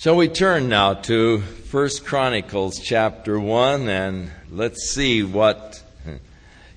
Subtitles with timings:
[0.00, 5.82] Shall we turn now to First Chronicles chapter 1 and let's see what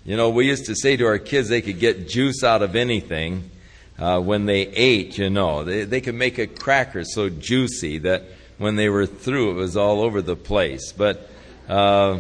[0.04, 2.76] you know, we used to say to our kids they could get juice out of
[2.76, 3.50] anything
[3.98, 5.64] uh, when they ate, you know.
[5.64, 8.24] They, they could make a cracker so juicy that
[8.58, 10.92] when they were through it was all over the place.
[10.92, 11.30] But
[11.70, 12.20] uh,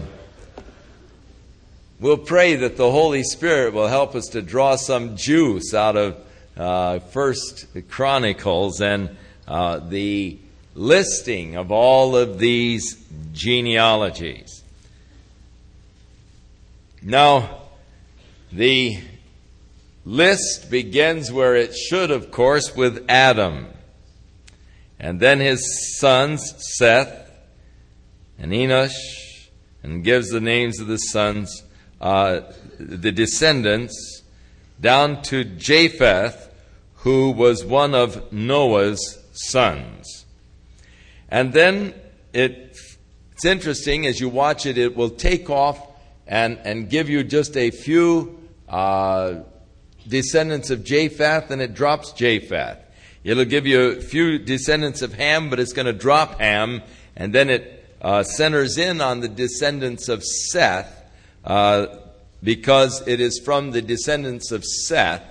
[1.99, 6.15] we'll pray that the Holy Spirit will help us to draw some juice out of
[6.55, 10.39] uh, First Chronicles and uh, the
[10.75, 14.63] listing of all of these genealogies.
[17.01, 17.61] Now,
[18.51, 18.97] the
[20.05, 23.67] list begins where it should, of course, with Adam.
[24.99, 27.31] And then his sons, Seth
[28.39, 29.49] and Enosh,
[29.81, 31.63] and gives the names of the sons,
[31.99, 32.41] uh,
[32.79, 34.23] the descendants,
[34.79, 36.49] down to Japheth,
[36.97, 40.22] who was one of Noah's sons.
[41.33, 41.95] And then
[42.31, 42.77] it,
[43.31, 45.83] it's interesting as you watch it, it will take off
[46.27, 49.39] and, and give you just a few uh,
[50.07, 52.77] descendants of Japheth, and it drops Japheth.
[53.23, 56.83] It'll give you a few descendants of Ham, but it's going to drop Ham,
[57.15, 61.03] and then it uh, centers in on the descendants of Seth,
[61.43, 61.87] uh,
[62.43, 65.23] because it is from the descendants of Seth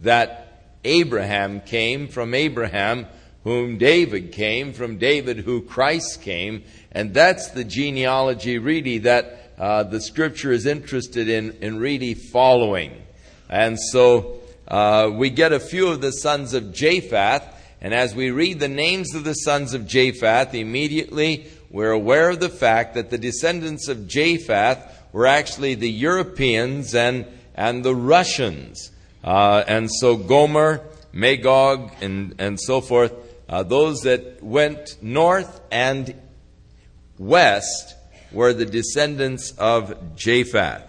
[0.00, 3.06] that Abraham came, from Abraham
[3.46, 9.84] whom David came, from David who Christ came, and that's the genealogy really that uh,
[9.84, 13.00] the scripture is interested in, in really following.
[13.48, 17.44] And so uh, we get a few of the sons of Japheth,
[17.80, 22.40] and as we read the names of the sons of Japheth, immediately we're aware of
[22.40, 24.78] the fact that the descendants of Japheth
[25.12, 27.24] were actually the Europeans and,
[27.54, 28.90] and the Russians.
[29.22, 30.80] Uh, and so Gomer,
[31.12, 33.12] Magog, and, and so forth,
[33.48, 36.14] uh, those that went north and
[37.18, 37.94] west
[38.32, 40.82] were the descendants of Japheth.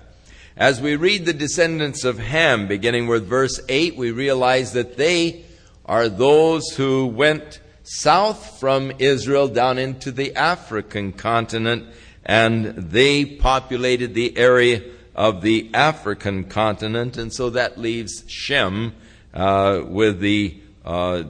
[0.55, 5.45] As we read the descendants of Ham, beginning with verse 8, we realize that they
[5.85, 11.85] are those who went south from Israel down into the African continent,
[12.25, 14.81] and they populated the area
[15.15, 18.93] of the African continent, and so that leaves Shem
[19.33, 21.23] uh, with the uh,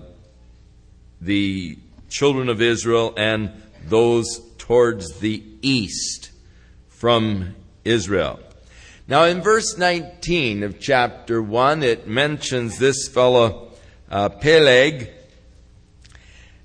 [1.21, 1.77] the
[2.09, 3.51] children of Israel and
[3.85, 6.31] those towards the east
[6.87, 7.55] from
[7.85, 8.39] Israel.
[9.07, 13.71] Now, in verse 19 of chapter 1, it mentions this fellow
[14.11, 15.09] uh, Peleg,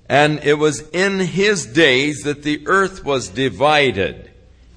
[0.09, 4.29] and it was in his days that the earth was divided,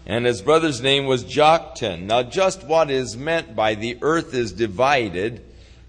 [0.06, 2.02] and his brother's name was Joktan.
[2.02, 5.44] Now, just what is meant by the earth is divided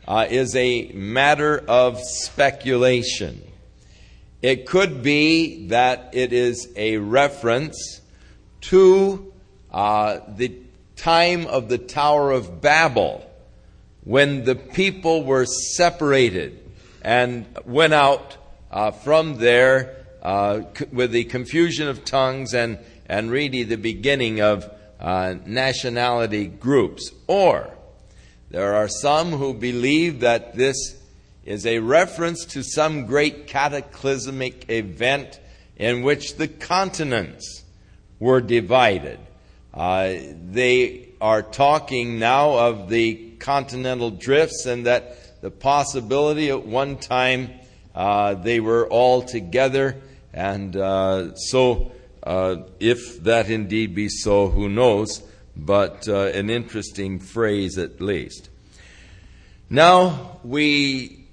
[0.08, 3.47] uh, is a matter of speculation.
[4.42, 8.02] It could be that it is a reference
[8.62, 9.34] to
[9.72, 10.54] uh, the
[10.96, 13.24] time of the Tower of Babel
[14.04, 16.64] when the people were separated
[17.02, 18.38] and went out
[18.72, 20.62] uh, from there uh,
[20.92, 22.78] with the confusion of tongues and,
[23.08, 24.70] and really the beginning of
[25.00, 27.12] uh, nationality groups.
[27.28, 27.74] Or
[28.50, 30.97] there are some who believe that this
[31.48, 35.40] is a reference to some great cataclysmic event
[35.78, 37.64] in which the continents
[38.20, 39.18] were divided.
[39.74, 40.16] Uh,
[40.52, 47.50] they are talking now of the continental drifts and that the possibility at one time
[47.96, 49.96] uh, they were all together.
[50.34, 51.94] And uh, so,
[52.24, 55.24] uh, if that indeed be so, who knows?
[55.56, 58.50] But uh, an interesting phrase at least.
[59.70, 61.27] Now we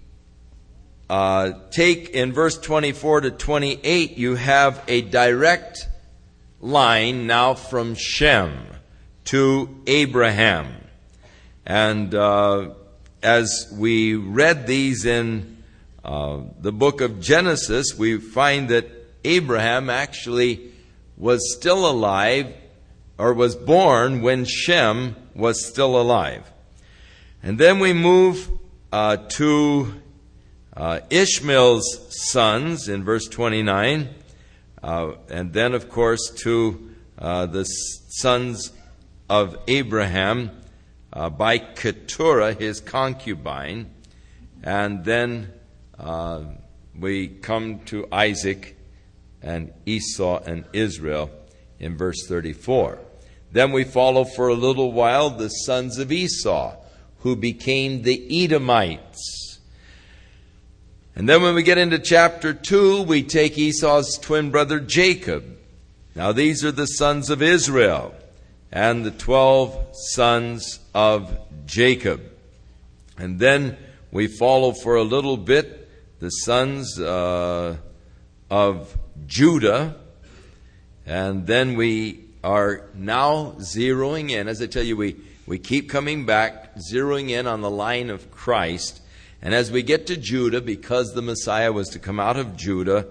[1.08, 5.88] uh, take in verse 24 to 28, you have a direct
[6.60, 8.56] line now from Shem
[9.26, 10.72] to Abraham.
[11.66, 12.70] And uh,
[13.22, 15.62] as we read these in
[16.04, 18.88] uh, the book of Genesis, we find that
[19.24, 20.72] Abraham actually
[21.16, 22.52] was still alive
[23.18, 26.50] or was born when Shem was still alive.
[27.42, 28.50] And then we move
[28.92, 29.94] uh, to
[30.76, 34.08] uh, Ishmael's sons in verse 29,
[34.82, 38.72] uh, and then, of course, to uh, the sons
[39.30, 40.50] of Abraham
[41.12, 43.90] uh, by Keturah, his concubine,
[44.62, 45.52] and then
[45.98, 46.42] uh,
[46.98, 48.76] we come to Isaac
[49.42, 51.30] and Esau and Israel
[51.78, 52.98] in verse 34.
[53.52, 56.76] Then we follow for a little while the sons of Esau,
[57.20, 59.43] who became the Edomites
[61.16, 65.44] And then when we get into chapter 2, we take Esau's twin brother Jacob.
[66.16, 68.14] Now these are the sons of Israel
[68.72, 72.20] and the 12 sons of Jacob.
[73.16, 73.76] And then
[74.10, 75.88] we follow for a little bit
[76.18, 77.76] the sons uh,
[78.50, 79.94] of Judah.
[81.06, 84.48] And then we are now zeroing in.
[84.48, 85.16] As I tell you, we,
[85.46, 89.00] we keep coming back, zeroing in on the line of Christ.
[89.44, 93.06] And as we get to Judah, because the Messiah was to come out of Judah,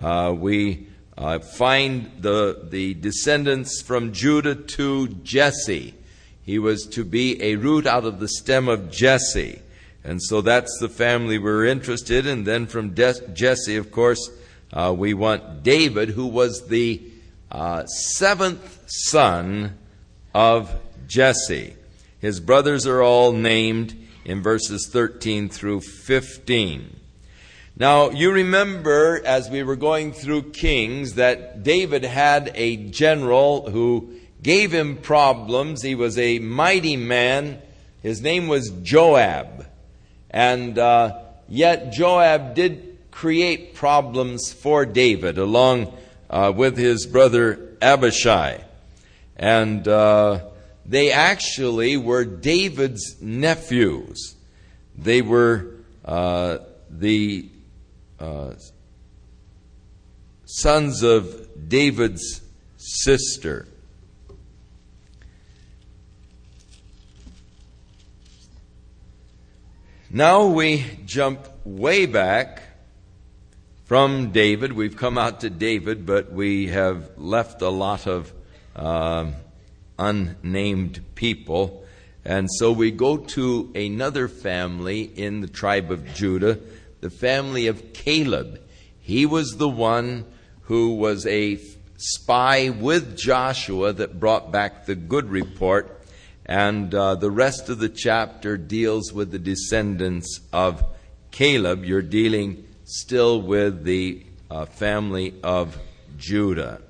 [0.00, 5.94] uh, we uh, find the, the descendants from Judah to Jesse.
[6.42, 9.62] He was to be a root out of the stem of Jesse.
[10.02, 12.42] And so that's the family we're interested in.
[12.42, 14.28] Then from De- Jesse, of course,
[14.72, 17.00] uh, we want David, who was the
[17.52, 19.78] uh, seventh son
[20.34, 20.74] of
[21.06, 21.76] Jesse.
[22.20, 26.96] His brothers are all named in verses 13 through 15.
[27.78, 34.14] Now, you remember as we were going through Kings that David had a general who
[34.42, 35.82] gave him problems.
[35.82, 37.62] He was a mighty man.
[38.02, 39.66] His name was Joab.
[40.28, 45.96] And uh, yet, Joab did create problems for David along
[46.28, 48.64] uh, with his brother Abishai.
[49.36, 50.40] And uh,
[50.88, 54.36] they actually were David's nephews.
[54.96, 55.74] They were
[56.04, 57.48] uh, the
[58.20, 58.54] uh,
[60.44, 62.40] sons of David's
[62.76, 63.66] sister.
[70.08, 72.62] Now we jump way back
[73.86, 74.72] from David.
[74.72, 78.32] We've come out to David, but we have left a lot of
[78.76, 79.32] uh,
[79.98, 81.84] unnamed people.
[82.24, 86.58] And so we go to another family in the tribe of Judah
[87.00, 88.60] the family of Caleb.
[88.98, 90.24] He was the one
[90.62, 91.60] who was a
[91.96, 96.04] spy with Joshua that brought back the good report.
[96.44, 100.84] And uh, the rest of the chapter deals with the descendants of
[101.30, 101.84] Caleb.
[101.84, 105.78] You're dealing still with the uh, family of
[106.16, 106.82] Judah.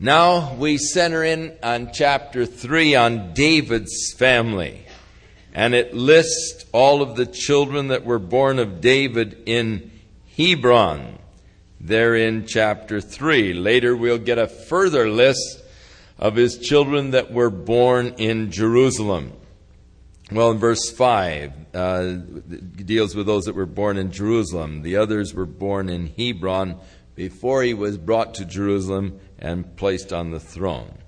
[0.00, 4.86] Now we center in on chapter 3 on David's family
[5.52, 9.90] and it lists all of the children that were born of David in
[10.36, 11.18] Hebron,
[11.80, 13.54] there in chapter 3.
[13.54, 15.64] Later, we'll get a further list
[16.16, 19.32] of his children that were born in Jerusalem.
[20.30, 24.82] Well, in verse 5, uh, deals with those that were born in Jerusalem.
[24.82, 26.78] The others were born in Hebron
[27.16, 30.98] before he was brought to Jerusalem and placed on the throne.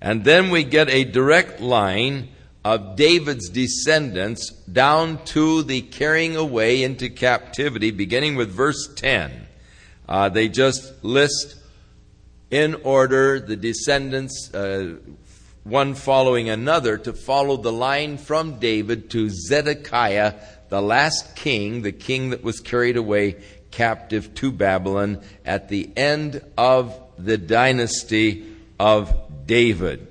[0.00, 2.28] And then we get a direct line
[2.64, 9.46] of David's descendants down to the carrying away into captivity, beginning with verse 10.
[10.08, 11.56] Uh, they just list
[12.50, 14.96] in order the descendants, uh,
[15.64, 20.34] one following another, to follow the line from David to Zedekiah,
[20.68, 26.42] the last king, the king that was carried away captive to Babylon at the end
[26.56, 28.44] of the dynasty
[28.78, 29.14] of
[29.46, 30.08] David.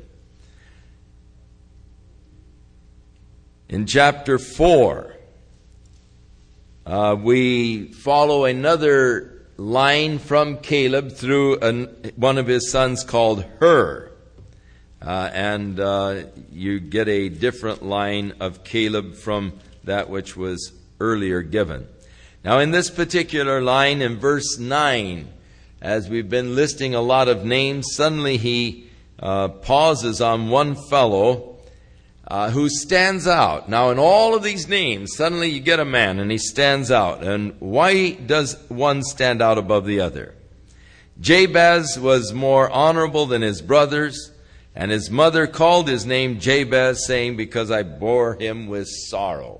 [3.69, 5.15] In chapter 4,
[6.85, 14.11] uh, we follow another line from Caleb through an, one of his sons called Hur.
[15.01, 21.41] Uh, and uh, you get a different line of Caleb from that which was earlier
[21.41, 21.87] given.
[22.43, 25.27] Now, in this particular line, in verse 9,
[25.83, 31.57] as we've been listing a lot of names, suddenly he uh, pauses on one fellow
[32.25, 33.67] uh, who stands out.
[33.67, 37.21] Now, in all of these names, suddenly you get a man and he stands out.
[37.21, 40.33] And why does one stand out above the other?
[41.19, 44.31] Jabez was more honorable than his brothers,
[44.73, 49.59] and his mother called his name Jabez, saying, Because I bore him with sorrow.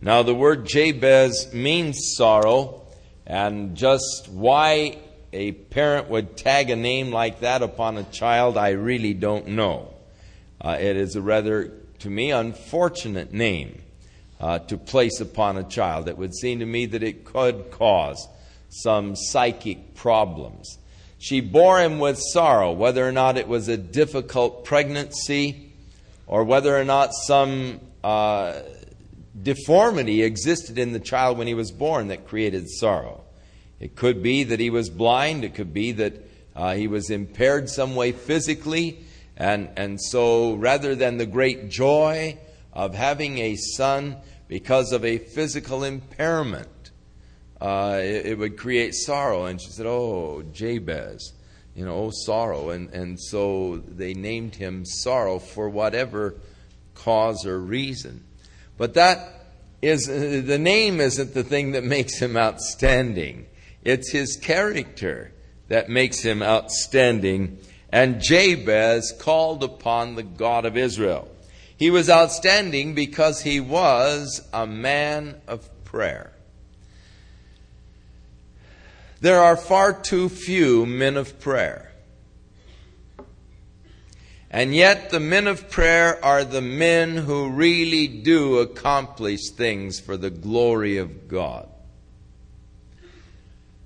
[0.00, 2.86] Now, the word Jabez means sorrow,
[3.26, 4.98] and just why
[5.32, 9.92] a parent would tag a name like that upon a child, I really don't know.
[10.60, 13.80] Uh, it is a rather to me, unfortunate name
[14.40, 16.08] uh, to place upon a child.
[16.08, 18.28] It would seem to me that it could cause
[18.68, 20.78] some psychic problems.
[21.18, 25.72] She bore him with sorrow, whether or not it was a difficult pregnancy
[26.26, 28.60] or whether or not some uh,
[29.42, 33.24] deformity existed in the child when he was born that created sorrow.
[33.80, 36.14] It could be that he was blind, it could be that
[36.56, 39.04] uh, he was impaired some way physically.
[39.36, 42.38] And, and so rather than the great joy
[42.72, 44.16] of having a son
[44.48, 46.68] because of a physical impairment.
[47.60, 49.46] Uh, it, it, would create sorrow.
[49.46, 51.32] And she said, Oh, Jabez,
[51.74, 52.70] you know, oh, sorrow.
[52.70, 56.36] And, and so they named him Sorrow for whatever
[56.94, 58.24] cause or reason.
[58.76, 59.18] But that
[59.82, 63.46] is, the name isn't the thing that makes him outstanding.
[63.88, 65.32] It's his character
[65.68, 67.56] that makes him outstanding.
[67.88, 71.26] And Jabez called upon the God of Israel.
[71.74, 76.32] He was outstanding because he was a man of prayer.
[79.22, 81.90] There are far too few men of prayer.
[84.50, 90.18] And yet, the men of prayer are the men who really do accomplish things for
[90.18, 91.70] the glory of God.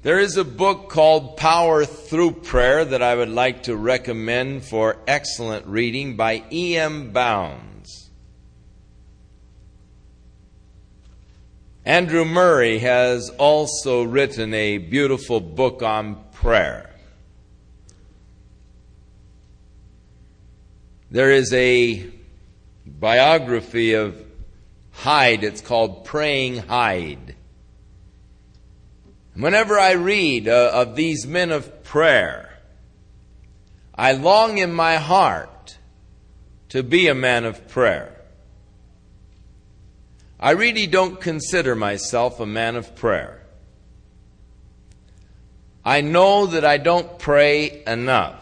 [0.03, 4.97] There is a book called Power Through Prayer that I would like to recommend for
[5.07, 7.13] excellent reading by E.M.
[7.13, 8.11] Bounds.
[11.85, 16.91] Andrew Murray has also written a beautiful book on prayer.
[21.13, 22.11] There is a
[22.85, 24.21] biography of
[24.91, 27.37] Hyde, it's called Praying Hyde.
[29.35, 32.59] Whenever I read uh, of these men of prayer,
[33.95, 35.79] I long in my heart
[36.69, 38.15] to be a man of prayer.
[40.39, 43.43] I really don't consider myself a man of prayer.
[45.85, 48.39] I know that I don't pray enough.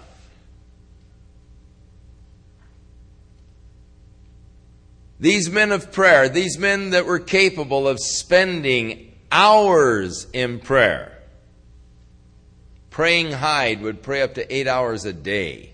[5.20, 11.16] These men of prayer, these men that were capable of spending hours in prayer.
[12.90, 15.72] Praying Hyde would pray up to eight hours a day.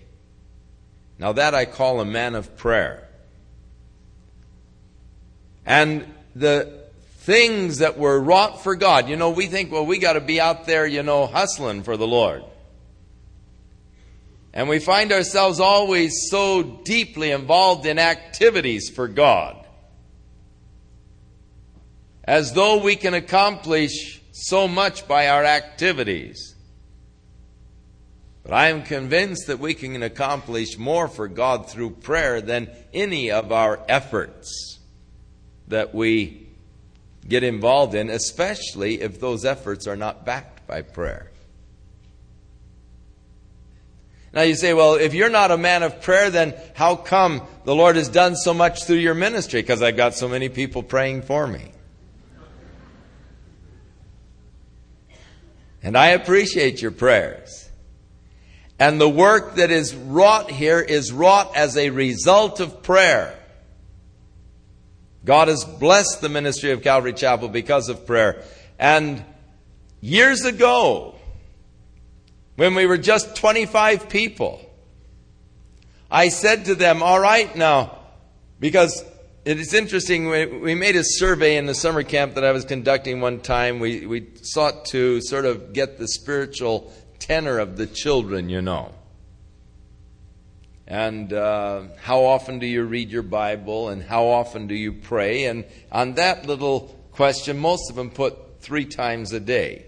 [1.19, 3.07] Now, that I call a man of prayer.
[5.65, 6.83] And the
[7.21, 10.39] things that were wrought for God, you know, we think, well, we got to be
[10.39, 12.43] out there, you know, hustling for the Lord.
[14.53, 19.66] And we find ourselves always so deeply involved in activities for God
[22.27, 26.55] as though we can accomplish so much by our activities.
[28.43, 33.31] But I am convinced that we can accomplish more for God through prayer than any
[33.31, 34.79] of our efforts
[35.69, 36.47] that we
[37.27, 41.31] get involved in, especially if those efforts are not backed by prayer.
[44.33, 47.75] Now you say, well, if you're not a man of prayer, then how come the
[47.75, 49.61] Lord has done so much through your ministry?
[49.61, 51.71] Because I've got so many people praying for me.
[55.81, 57.69] And I appreciate your prayers.
[58.79, 63.37] And the work that is wrought here is wrought as a result of prayer.
[65.25, 68.43] God has blessed the ministry of Calvary Chapel because of prayer.
[68.79, 69.23] And
[69.99, 71.15] years ago,
[72.55, 74.61] when we were just 25 people,
[76.09, 77.97] I said to them, All right, now,
[78.59, 79.03] because
[79.47, 80.27] it is interesting.
[80.27, 83.79] We made a survey in the summer camp that I was conducting one time.
[83.79, 88.93] We, we sought to sort of get the spiritual tenor of the children, you know.
[90.85, 95.45] And uh, how often do you read your Bible and how often do you pray?
[95.45, 95.63] And
[95.93, 99.85] on that little question, most of them put three times a day.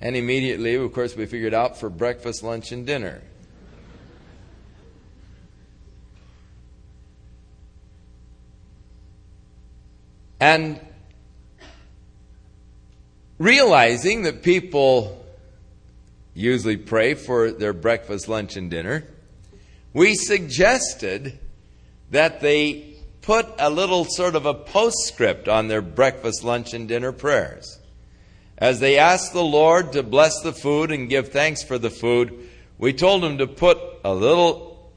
[0.00, 3.20] And immediately, of course, we figured out for breakfast, lunch, and dinner.
[10.40, 10.80] And
[13.38, 15.24] realizing that people
[16.34, 19.04] usually pray for their breakfast, lunch, and dinner,
[19.92, 21.38] we suggested
[22.10, 27.12] that they put a little sort of a postscript on their breakfast, lunch, and dinner
[27.12, 27.78] prayers.
[28.56, 32.48] As they asked the Lord to bless the food and give thanks for the food,
[32.78, 34.90] we told them to put a little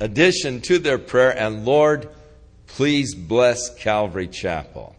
[0.00, 2.08] addition to their prayer and Lord,
[2.76, 4.96] please bless Calvary Chapel.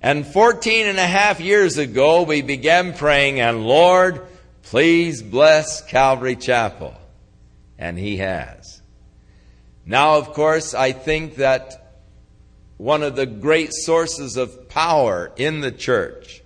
[0.00, 4.26] And 14 and a half years ago, we began praying, and Lord,
[4.62, 6.94] please bless Calvary Chapel.
[7.78, 8.80] And He has.
[9.84, 12.00] Now, of course, I think that
[12.78, 16.42] one of the great sources of power in the church,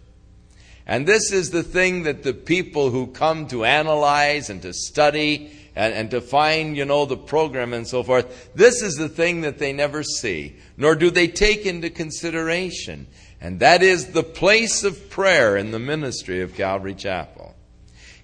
[0.84, 5.52] and this is the thing that the people who come to analyze and to study
[5.74, 8.54] and, and to find, you know, the program and so forth.
[8.54, 13.06] This is the thing that they never see, nor do they take into consideration.
[13.40, 17.54] And that is the place of prayer in the ministry of Calvary Chapel.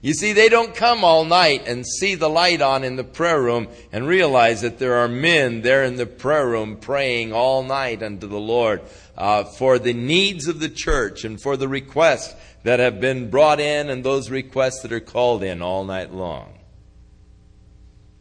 [0.01, 3.43] You see, they don't come all night and see the light on in the prayer
[3.43, 8.01] room and realize that there are men there in the prayer room praying all night
[8.01, 8.83] unto the Lord
[9.17, 13.59] uh, for the needs of the church and for the requests that have been brought
[13.59, 16.58] in and those requests that are called in all night long.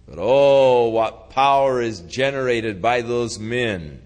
[0.08, 4.02] But oh, what power is generated by those men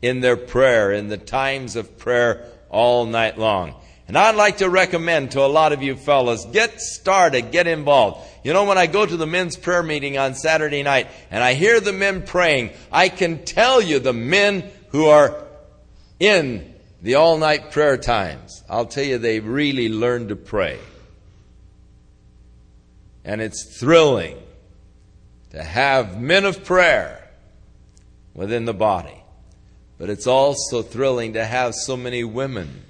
[0.00, 3.74] in their prayer, in the times of prayer all night long.
[4.08, 8.26] And I'd like to recommend to a lot of you fellas, get started, get involved.
[8.42, 11.54] You know, when I go to the men's prayer meeting on Saturday night and I
[11.54, 15.44] hear the men praying, I can tell you the men who are
[16.18, 20.78] in the all night prayer times, I'll tell you they really learn to pray.
[23.24, 24.38] And it's thrilling
[25.50, 27.28] to have men of prayer
[28.34, 29.22] within the body.
[29.98, 32.84] But it's also thrilling to have so many women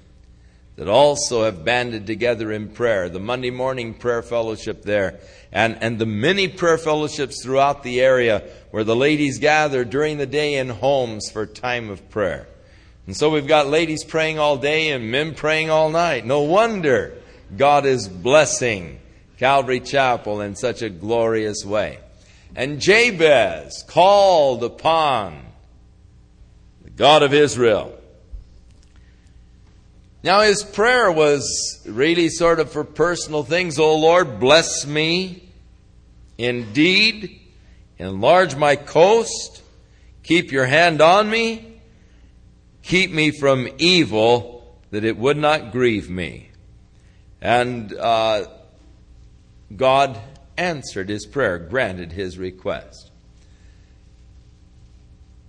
[0.77, 3.09] that also have banded together in prayer.
[3.09, 5.19] The Monday morning prayer fellowship there,
[5.51, 10.25] and, and the many prayer fellowships throughout the area where the ladies gather during the
[10.25, 12.47] day in homes for time of prayer.
[13.05, 16.25] And so we've got ladies praying all day and men praying all night.
[16.25, 17.17] No wonder
[17.57, 18.99] God is blessing
[19.37, 21.99] Calvary Chapel in such a glorious way.
[22.55, 25.45] And Jabez called upon
[26.83, 27.97] the God of Israel
[30.23, 33.79] now, his prayer was really sort of for personal things.
[33.79, 35.49] Oh Lord, bless me
[36.37, 37.39] indeed,
[37.97, 39.63] enlarge my coast,
[40.21, 41.79] keep your hand on me,
[42.83, 46.49] keep me from evil, that it would not grieve me.
[47.41, 48.45] And uh,
[49.75, 50.19] God
[50.61, 53.09] answered his prayer, granted his request.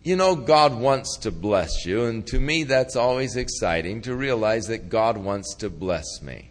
[0.02, 4.66] You know, God wants to bless you, and to me that's always exciting to realize
[4.66, 6.48] that God wants to bless me.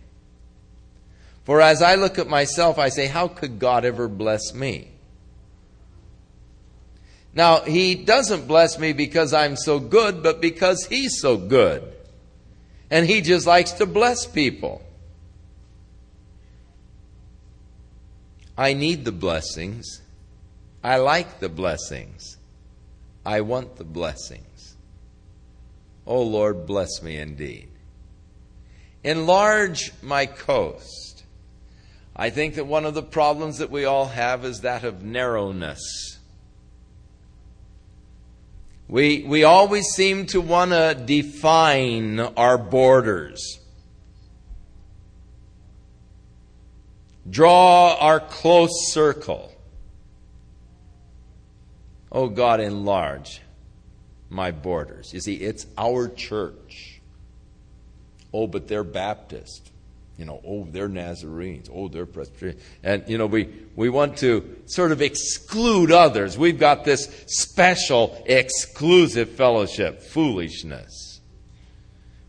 [1.44, 4.88] For as I look at myself, I say, how could God ever bless me?
[7.34, 11.94] Now, He doesn't bless me because I'm so good, but because He's so good.
[12.90, 14.82] And He just likes to bless people.
[18.58, 20.02] I need the blessings.
[20.84, 22.38] I like the blessings.
[23.26, 24.76] I want the blessings.
[26.06, 27.70] Oh Lord, bless me indeed.
[29.04, 31.24] Enlarge my coast.
[32.16, 36.20] I think that one of the problems that we all have is that of narrowness.
[38.88, 43.60] We, we always seem to want to define our borders,
[47.30, 49.52] draw our close circle.
[52.12, 53.42] Oh God, enlarge
[54.30, 55.14] my borders.
[55.14, 57.02] You see, it's our church.
[58.34, 59.72] Oh, but they're Baptist.
[60.18, 61.70] You know, oh, they're Nazarenes.
[61.74, 62.60] Oh, they're Presbyterian.
[62.84, 66.38] And, you know, we, we want to sort of exclude others.
[66.38, 70.02] We've got this special, exclusive fellowship.
[70.02, 71.22] Foolishness.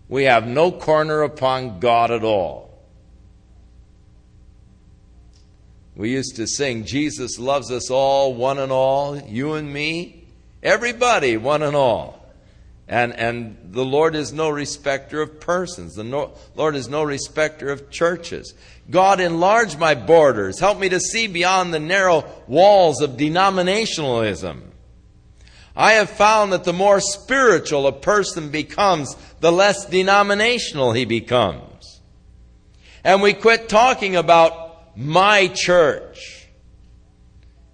[0.08, 2.71] We have no corner upon God at all.
[5.94, 10.24] We used to sing, Jesus loves us all, one and all, you and me,
[10.62, 12.18] everybody, one and all.
[12.88, 15.94] And, and the Lord is no respecter of persons.
[15.94, 18.54] The no, Lord is no respecter of churches.
[18.90, 20.58] God, enlarge my borders.
[20.58, 24.62] Help me to see beyond the narrow walls of denominationalism.
[25.74, 32.00] I have found that the more spiritual a person becomes, the less denominational he becomes.
[33.04, 34.61] And we quit talking about
[34.96, 36.46] my church.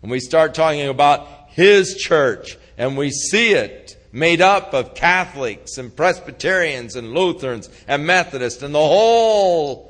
[0.02, 5.76] And we start talking about his church, and we see it made up of Catholics
[5.78, 9.88] and Presbyterians and Lutherans and Methodists and the whole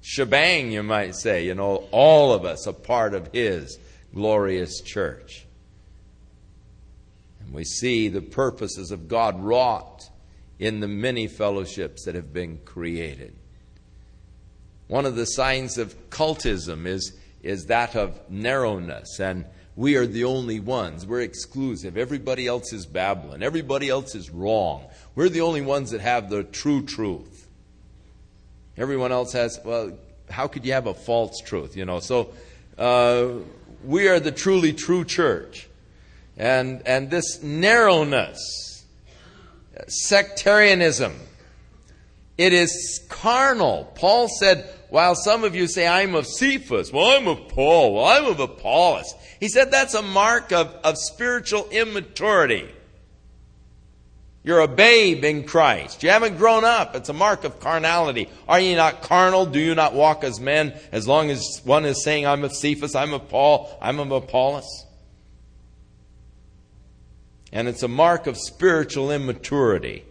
[0.00, 3.78] shebang, you might say, you know, all of us a part of his
[4.14, 5.46] glorious church.
[7.40, 10.08] And we see the purposes of God wrought
[10.58, 13.34] in the many fellowships that have been created.
[14.94, 20.22] One of the signs of cultism is, is that of narrowness, and we are the
[20.22, 21.04] only ones.
[21.04, 21.96] We're exclusive.
[21.96, 23.42] Everybody else is Babylon.
[23.42, 24.84] Everybody else is wrong.
[25.16, 27.48] We're the only ones that have the true truth.
[28.76, 29.98] Everyone else has, well,
[30.30, 31.76] how could you have a false truth?
[31.76, 32.32] You know, so
[32.78, 33.30] uh,
[33.84, 35.68] we are the truly true church.
[36.36, 38.84] And, and this narrowness,
[39.88, 41.14] sectarianism,
[42.36, 43.92] it is carnal.
[43.94, 48.04] Paul said, while some of you say, I'm of Cephas, well, I'm of Paul, well,
[48.04, 49.12] I'm of Apollos.
[49.40, 52.68] He said that's a mark of, of spiritual immaturity.
[54.44, 56.04] You're a babe in Christ.
[56.04, 56.94] You haven't grown up.
[56.94, 58.28] It's a mark of carnality.
[58.46, 59.46] Are ye not carnal?
[59.46, 60.78] Do you not walk as men?
[60.92, 64.86] As long as one is saying, I'm of Cephas, I'm of Paul, I'm of Apollos.
[67.52, 70.04] And it's a mark of spiritual immaturity.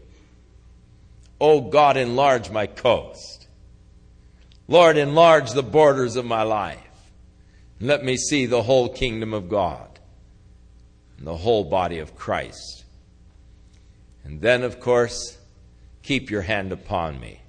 [1.39, 3.42] Oh God, enlarge my coast.
[4.67, 6.79] Lord, enlarge the borders of my life.
[7.79, 9.99] Let me see the whole kingdom of God
[11.17, 12.85] and the whole body of Christ.
[14.23, 15.37] And then, of course,
[16.01, 17.41] keep your hand upon me.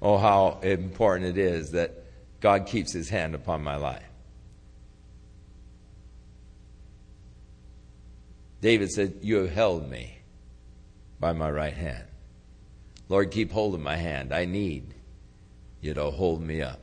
[0.00, 2.04] Oh, how important it is that
[2.40, 4.04] God keeps his hand upon my life.
[8.60, 10.18] David said, You have held me
[11.20, 12.04] by my right hand.
[13.08, 14.32] Lord, keep hold of my hand.
[14.32, 14.94] I need
[15.80, 16.80] you to hold me up.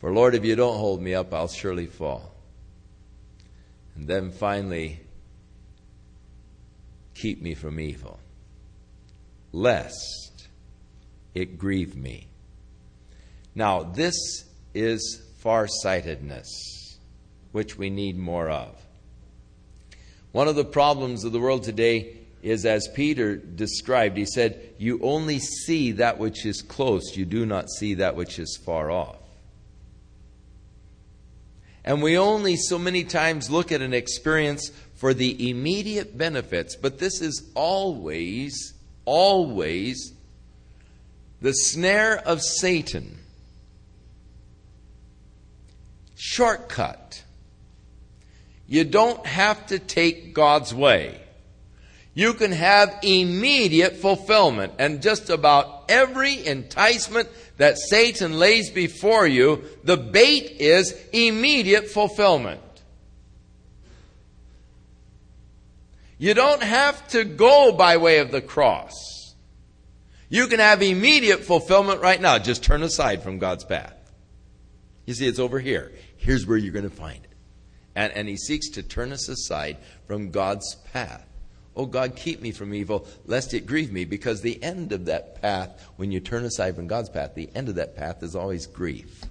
[0.00, 2.32] For, Lord, if you don't hold me up, I'll surely fall.
[3.96, 5.00] And then finally,
[7.14, 8.20] keep me from evil
[9.52, 10.48] lest
[11.34, 12.26] it grieve me.
[13.54, 14.14] Now, this
[14.74, 16.98] is farsightedness,
[17.52, 18.74] which we need more of.
[20.32, 25.00] One of the problems of the world today is, as Peter described, he said, You
[25.02, 29.16] only see that which is close, you do not see that which is far off.
[31.84, 36.98] And we only so many times look at an experience for the immediate benefits, but
[36.98, 38.74] this is always
[39.08, 40.12] always
[41.40, 43.18] the snare of Satan.
[46.14, 47.24] Shortcut.
[48.66, 51.22] You don't have to take God's way.
[52.18, 54.72] You can have immediate fulfillment.
[54.80, 57.28] And just about every enticement
[57.58, 62.60] that Satan lays before you, the bait is immediate fulfillment.
[66.18, 69.36] You don't have to go by way of the cross.
[70.28, 72.40] You can have immediate fulfillment right now.
[72.40, 73.94] Just turn aside from God's path.
[75.06, 75.92] You see, it's over here.
[76.16, 77.30] Here's where you're going to find it.
[77.94, 79.76] And, and He seeks to turn us aside
[80.08, 81.27] from God's path.
[81.78, 85.40] Oh God, keep me from evil, lest it grieve me, because the end of that
[85.40, 88.66] path, when you turn aside from God's path, the end of that path is always
[88.66, 89.22] grief.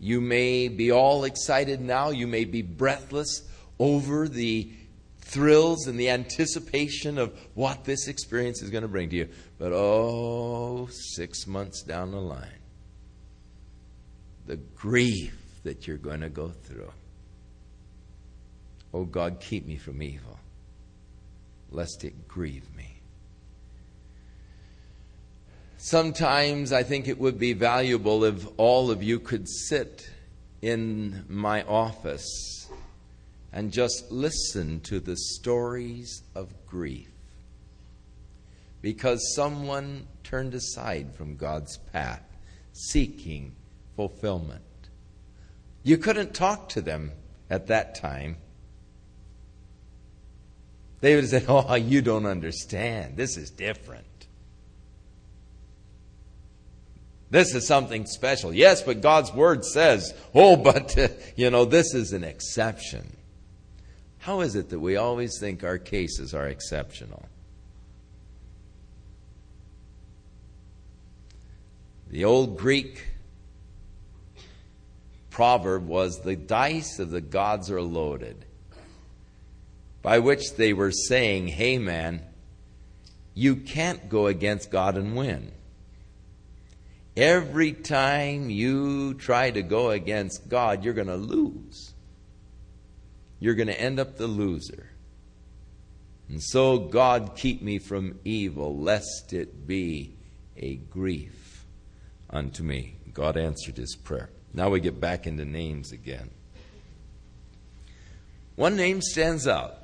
[0.00, 3.42] You may be all excited now, you may be breathless,
[3.78, 4.72] over the
[5.20, 9.28] thrills and the anticipation of what this experience is going to bring to you.
[9.58, 12.48] But oh, six months down the line,
[14.46, 16.90] the grief that you're going to go through.
[18.92, 20.38] Oh God, keep me from evil,
[21.70, 23.00] lest it grieve me.
[25.78, 30.10] Sometimes I think it would be valuable if all of you could sit
[30.60, 32.68] in my office
[33.52, 37.08] and just listen to the stories of grief.
[38.82, 42.22] Because someone turned aside from God's path,
[42.72, 43.54] seeking
[43.96, 44.62] fulfillment.
[45.82, 47.12] You couldn't talk to them
[47.48, 48.36] at that time.
[51.00, 53.16] They would have said, Oh, you don't understand.
[53.16, 54.04] This is different.
[57.30, 58.52] This is something special.
[58.52, 63.16] Yes, but God's word says, Oh, but, uh, you know, this is an exception.
[64.18, 67.24] How is it that we always think our cases are exceptional?
[72.08, 73.06] The old Greek
[75.30, 78.44] proverb was the dice of the gods are loaded,
[80.02, 82.22] by which they were saying, hey man,
[83.34, 85.52] you can't go against God and win.
[87.16, 91.92] Every time you try to go against God, you're going to lose
[93.40, 94.90] you're going to end up the loser.
[96.28, 100.14] And so, God, keep me from evil, lest it be
[100.56, 101.64] a grief
[102.28, 102.96] unto me.
[103.12, 104.30] God answered his prayer.
[104.52, 106.30] Now we get back into names again.
[108.54, 109.78] One name stands out.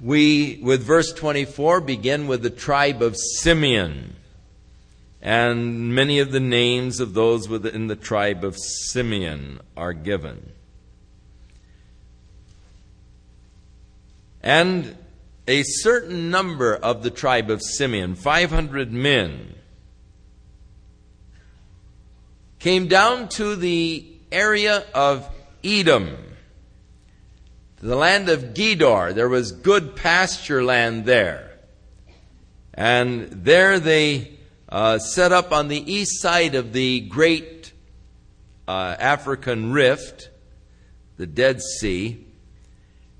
[0.00, 4.16] We, with verse 24, begin with the tribe of Simeon
[5.22, 10.52] and many of the names of those within the tribe of Simeon are given.
[14.42, 14.96] And
[15.46, 19.54] a certain number of the tribe of Simeon, 500 men,
[22.58, 25.28] came down to the area of
[25.62, 26.16] Edom,
[27.80, 29.14] the land of Gedor.
[29.14, 31.58] There was good pasture land there.
[32.74, 34.38] And there they
[34.68, 37.72] uh, set up on the east side of the great
[38.68, 40.30] uh, African rift,
[41.16, 42.26] the Dead Sea.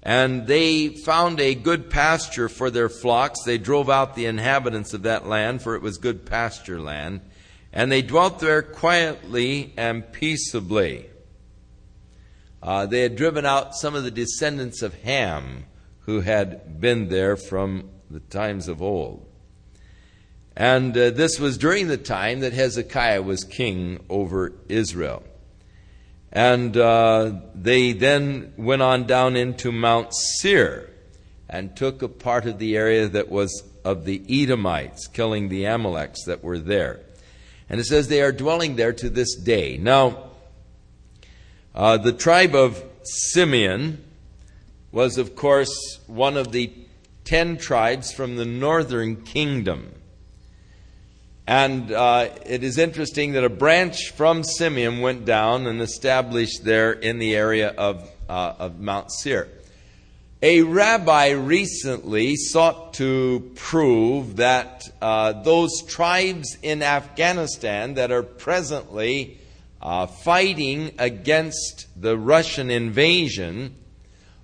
[0.03, 3.43] And they found a good pasture for their flocks.
[3.45, 7.21] They drove out the inhabitants of that land, for it was good pasture land.
[7.73, 11.11] And they dwelt there quietly and peaceably.
[12.63, 15.65] Uh, they had driven out some of the descendants of Ham
[16.01, 19.27] who had been there from the times of old.
[20.57, 25.23] And uh, this was during the time that Hezekiah was king over Israel.
[26.33, 30.91] And uh, they then went on down into Mount Seir
[31.49, 36.25] and took a part of the area that was of the Edomites, killing the Amaleks
[36.27, 37.01] that were there.
[37.69, 39.77] And it says they are dwelling there to this day.
[39.79, 40.30] Now,
[41.81, 44.05] uh, the tribe of Simeon
[44.93, 46.71] was, of course, one of the
[47.25, 49.95] ten tribes from the northern kingdom.
[51.47, 56.93] And uh, it is interesting that a branch from Simeon went down and established there
[56.93, 59.49] in the area of, uh, of Mount Seir.
[60.43, 69.40] A rabbi recently sought to prove that uh, those tribes in Afghanistan that are presently
[69.81, 73.77] uh, fighting against the Russian invasion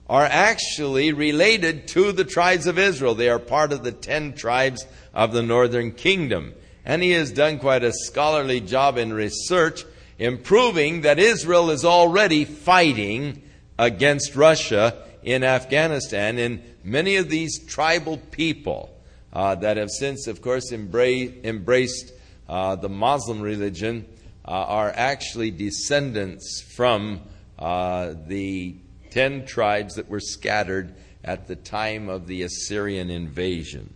[0.09, 3.14] are actually related to the tribes of Israel.
[3.14, 6.55] They are part of the ten tribes of the northern kingdom
[6.87, 9.85] and he has done quite a scholarly job in research
[10.18, 13.42] in proving that Israel is already fighting
[13.77, 16.38] against Russia in Afghanistan.
[16.38, 18.96] And many of these tribal people
[19.33, 22.12] uh, that have since, of course, embraced, embraced
[22.49, 24.07] uh, the Muslim religion
[24.52, 27.20] are actually descendants from
[27.59, 28.76] uh, the
[29.11, 33.92] ten tribes that were scattered at the time of the Assyrian invasion.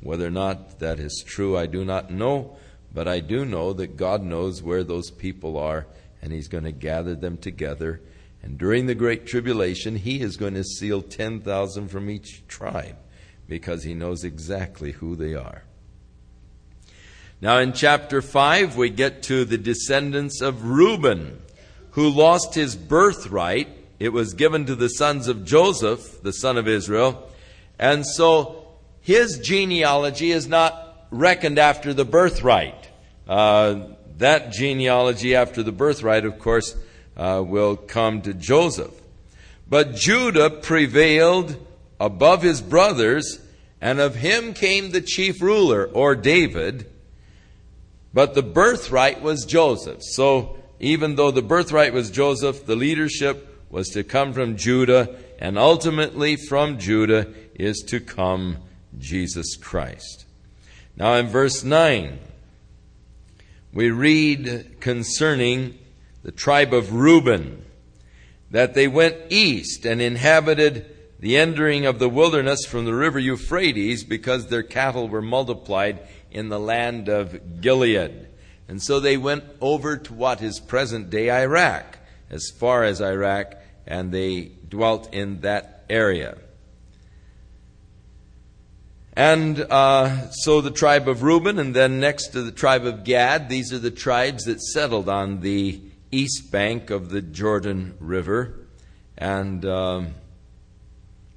[0.00, 2.56] Whether or not that is true, I do not know,
[2.92, 5.86] but I do know that God knows where those people are,
[6.22, 8.00] and He's going to gather them together.
[8.42, 12.96] And during the Great Tribulation, He is going to seal 10,000 from each tribe
[13.46, 15.64] because He knows exactly who they are.
[17.42, 21.40] Now, in chapter 5, we get to the descendants of Reuben,
[21.92, 23.68] who lost his birthright.
[23.98, 27.30] It was given to the sons of Joseph, the son of Israel.
[27.78, 32.88] And so his genealogy is not reckoned after the birthright.
[33.26, 33.86] Uh,
[34.18, 36.76] that genealogy after the birthright, of course,
[37.16, 38.92] uh, will come to Joseph.
[39.66, 41.56] But Judah prevailed
[41.98, 43.40] above his brothers,
[43.80, 46.84] and of him came the chief ruler, or David.
[48.12, 50.02] But the birthright was Joseph.
[50.02, 55.56] So even though the birthright was Joseph, the leadership was to come from Judah, and
[55.56, 58.58] ultimately from Judah is to come
[58.98, 60.26] Jesus Christ.
[60.96, 62.18] Now, in verse 9,
[63.72, 65.78] we read concerning
[66.22, 67.64] the tribe of Reuben
[68.50, 74.02] that they went east and inhabited the entering of the wilderness from the river Euphrates
[74.02, 78.28] because their cattle were multiplied in the land of Gilead.
[78.68, 81.98] And so they went over to what is present day Iraq,
[82.30, 83.54] as far as Iraq,
[83.86, 86.38] and they dwelt in that area.
[89.14, 93.48] And uh, so the tribe of Reuben, and then next to the tribe of Gad,
[93.48, 95.80] these are the tribes that settled on the
[96.12, 98.54] east bank of the Jordan River.
[99.18, 100.14] And um,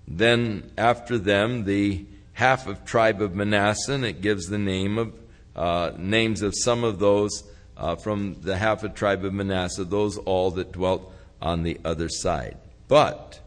[0.07, 5.13] then after them, the half of tribe of Manasseh, and it gives the name of
[5.55, 7.43] uh, names of some of those
[7.77, 12.09] uh, from the half of tribe of Manasseh, those all that dwelt on the other
[12.09, 12.57] side.
[12.87, 13.39] But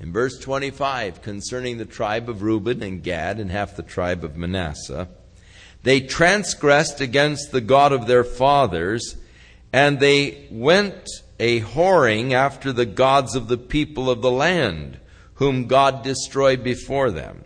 [0.00, 4.36] in verse 25, concerning the tribe of Reuben and Gad and half the tribe of
[4.36, 5.08] Manasseh,
[5.82, 9.16] they transgressed against the God of their fathers,
[9.72, 14.98] and they went a whoring after the gods of the people of the land,
[15.34, 17.44] whom God destroyed before them.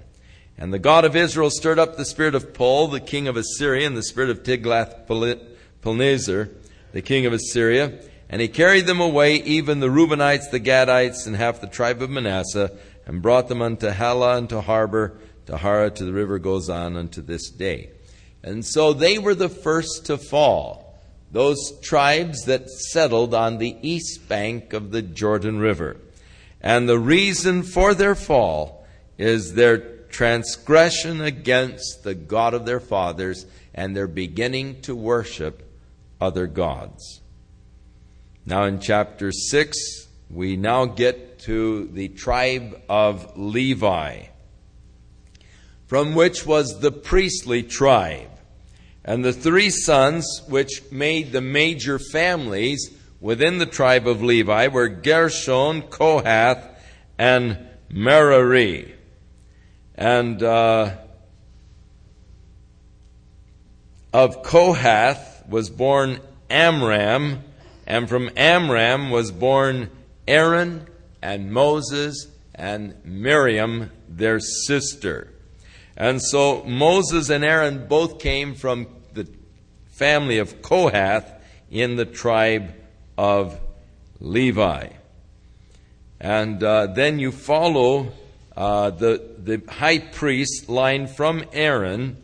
[0.60, 3.86] And the God of Israel stirred up the spirit of Pul, the king of Assyria,
[3.86, 6.50] and the spirit of Tiglath-Pileser,
[6.92, 11.34] the king of Assyria, and he carried them away, even the Reubenites, the Gadites, and
[11.34, 16.04] half the tribe of Manasseh, and brought them unto Halah, unto Habor, to Hara, to
[16.04, 17.88] the river Gozan, unto this day.
[18.42, 21.00] And so they were the first to fall,
[21.32, 25.96] those tribes that settled on the east bank of the Jordan River.
[26.60, 33.46] And the reason for their fall is their transgression against the God of their fathers,
[33.74, 35.62] and they're beginning to worship
[36.20, 37.20] other gods.
[38.44, 44.24] Now, in chapter 6, we now get to the tribe of Levi,
[45.86, 48.28] from which was the priestly tribe.
[49.04, 54.88] And the three sons which made the major families within the tribe of Levi were
[54.88, 56.68] Gershon, Kohath,
[57.18, 57.58] and
[57.90, 58.94] Merari.
[60.00, 60.96] And uh,
[64.14, 67.40] of Kohath was born Amram,
[67.86, 69.90] and from Amram was born
[70.26, 70.88] Aaron
[71.20, 75.34] and Moses and Miriam, their sister.
[75.98, 79.28] And so Moses and Aaron both came from the
[79.88, 81.30] family of Kohath
[81.70, 82.72] in the tribe
[83.18, 83.60] of
[84.18, 84.88] Levi.
[86.18, 88.14] And uh, then you follow
[88.60, 92.18] uh, the, the high priest line from Aaron,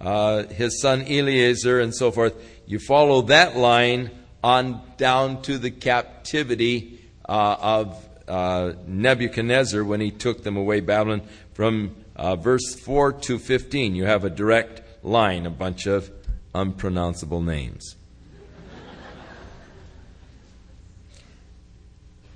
[0.00, 2.34] uh, his son Eleazar, and so forth.
[2.66, 4.10] You follow that line
[4.42, 11.22] on down to the captivity uh, of uh, Nebuchadnezzar when he took them away Babylon
[11.52, 13.94] from uh, verse 4 to 15.
[13.94, 16.10] You have a direct line, a bunch of
[16.56, 17.94] unpronounceable names.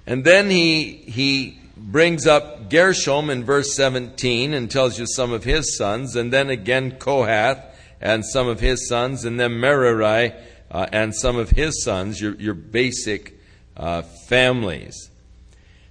[0.06, 5.44] And then he, he brings up Gershom in verse 17 and tells you some of
[5.44, 7.64] his sons, and then again Kohath
[8.00, 10.32] and some of his sons, and then Merari
[10.70, 13.38] uh, and some of his sons, your, your basic
[13.76, 15.10] uh, families.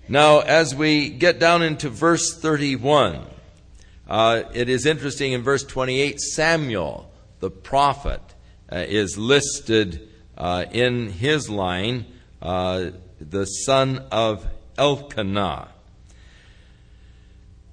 [0.07, 3.21] Now, as we get down into verse 31,
[4.07, 8.21] uh, it is interesting in verse 28, Samuel, the prophet,
[8.71, 12.05] uh, is listed uh, in his line
[12.41, 14.45] uh, the son of
[14.77, 15.69] Elkanah.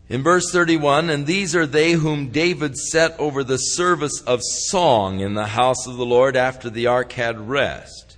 [0.08, 5.20] In verse 31, and these are they whom David set over the service of song
[5.20, 8.16] in the house of the Lord after the ark had rest.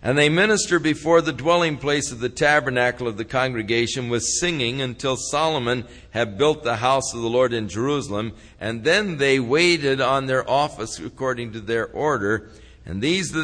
[0.00, 4.80] And they minister before the dwelling place of the tabernacle of the congregation with singing
[4.80, 8.32] until Solomon had built the house of the Lord in Jerusalem.
[8.60, 12.50] And then they waited on their office according to their order.
[12.86, 13.36] And these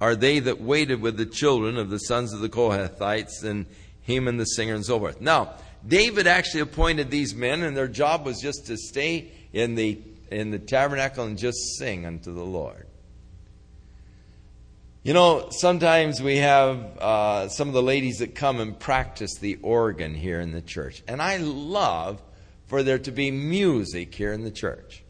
[0.00, 3.66] are they that waited with the children of the sons of the Kohathites and
[4.02, 5.22] Heman the singer and so forth.
[5.22, 5.54] Now,
[5.86, 10.50] David actually appointed these men, and their job was just to stay in the, in
[10.50, 12.86] the tabernacle and just sing unto the Lord.
[15.02, 19.56] You know, sometimes we have uh, some of the ladies that come and practice the
[19.56, 21.02] organ here in the church.
[21.06, 22.22] And I love
[22.68, 25.02] for there to be music here in the church.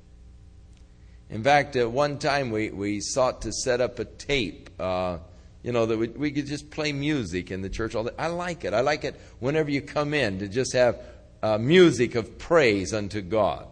[1.30, 5.18] In fact, at one time we, we sought to set up a tape, uh,
[5.64, 8.10] you know, that we, we could just play music in the church all day.
[8.18, 8.74] I like it.
[8.74, 11.00] I like it whenever you come in to just have
[11.42, 13.66] uh, music of praise unto God.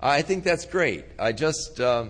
[0.00, 1.04] I think that's great.
[1.18, 2.06] I just, uh,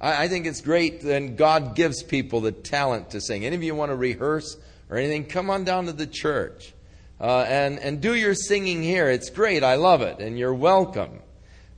[0.00, 3.44] I, I think it's great when God gives people the talent to sing.
[3.44, 4.56] Any of you want to rehearse
[4.88, 6.72] or anything, come on down to the church.
[7.20, 9.10] Uh, and, and do your singing here.
[9.10, 9.64] It's great.
[9.64, 10.20] I love it.
[10.20, 11.18] And you're welcome.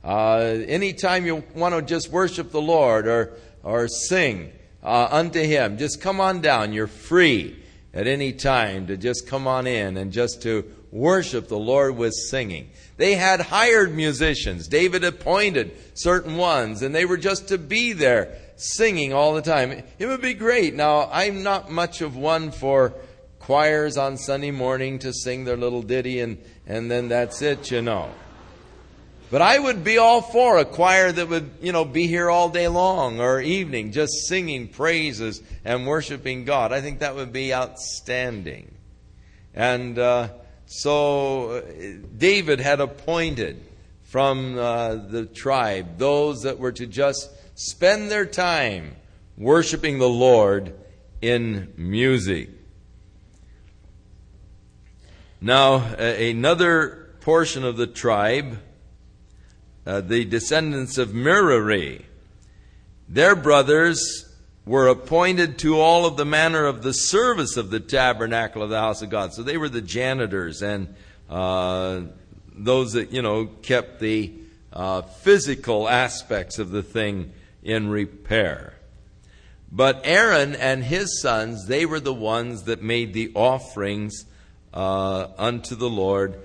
[0.03, 4.51] Uh, anytime you want to just worship the Lord or, or sing
[4.83, 6.73] uh, unto Him, just come on down.
[6.73, 7.57] You're free
[7.93, 12.13] at any time to just come on in and just to worship the Lord with
[12.13, 12.69] singing.
[12.97, 14.67] They had hired musicians.
[14.67, 19.83] David appointed certain ones, and they were just to be there singing all the time.
[19.97, 20.75] It would be great.
[20.75, 22.93] Now, I'm not much of one for
[23.39, 27.81] choirs on Sunday morning to sing their little ditty, and, and then that's it, you
[27.81, 28.09] know.
[29.33, 32.49] But I would be all for a choir that would, you know, be here all
[32.49, 36.71] day long or evening, just singing praises and worshiping God.
[36.71, 38.71] I think that would be outstanding.
[39.55, 40.27] And uh,
[40.67, 41.61] so uh,
[42.15, 43.59] David had appointed
[44.03, 48.95] from uh, the tribe those that were to just spend their time
[49.35, 50.75] worshiping the Lord
[51.23, 52.51] in music.
[55.41, 58.59] Now, another portion of the tribe
[59.85, 62.05] uh, the descendants of Merari.
[63.09, 64.29] Their brothers
[64.65, 68.79] were appointed to all of the manner of the service of the tabernacle of the
[68.79, 69.33] house of God.
[69.33, 70.95] So they were the janitors and
[71.29, 72.01] uh,
[72.53, 74.33] those that, you know, kept the
[74.71, 78.73] uh, physical aspects of the thing in repair.
[79.71, 84.25] But Aaron and his sons, they were the ones that made the offerings
[84.73, 86.39] uh, unto the Lord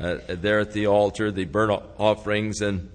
[0.00, 2.90] uh, there at the altar, the burnt offerings, and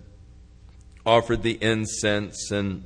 [1.05, 2.83] offered the incense and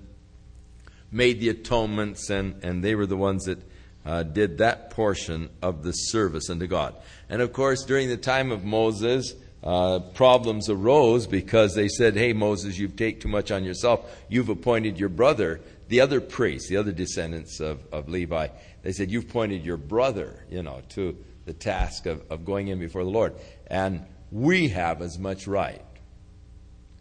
[1.11, 3.59] made the atonements, and, and they were the ones that
[4.05, 6.95] uh, did that portion of the service unto God.
[7.29, 12.33] And of course, during the time of Moses, uh, problems arose because they said, Hey,
[12.33, 14.23] Moses, you take too much on yourself.
[14.29, 15.59] You've appointed your brother,
[15.89, 18.47] the other priests, the other descendants of, of Levi.
[18.83, 22.79] They said, You've appointed your brother, you know, to the task of, of going in
[22.79, 23.33] before the Lord.
[23.69, 25.81] And we have as much right.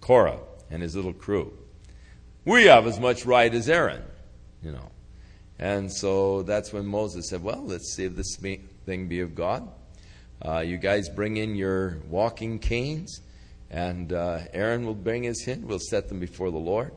[0.00, 0.40] Korah
[0.70, 1.52] and his little crew.
[2.44, 4.02] We have as much right as Aaron,
[4.62, 4.90] you know.
[5.58, 9.68] And so that's when Moses said, Well, let's see if this thing be of God.
[10.40, 13.20] Uh, you guys bring in your walking canes,
[13.70, 15.66] and uh, Aaron will bring his hin.
[15.66, 16.92] We'll set them before the Lord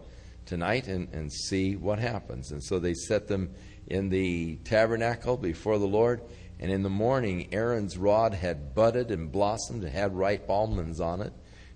[0.46, 2.52] tonight and, and see what happens.
[2.52, 3.54] And so they set them
[3.88, 6.22] in the tabernacle before the Lord.
[6.62, 11.22] And in the morning, Aaron's rod had budded and blossomed and had ripe almonds on
[11.22, 11.34] it.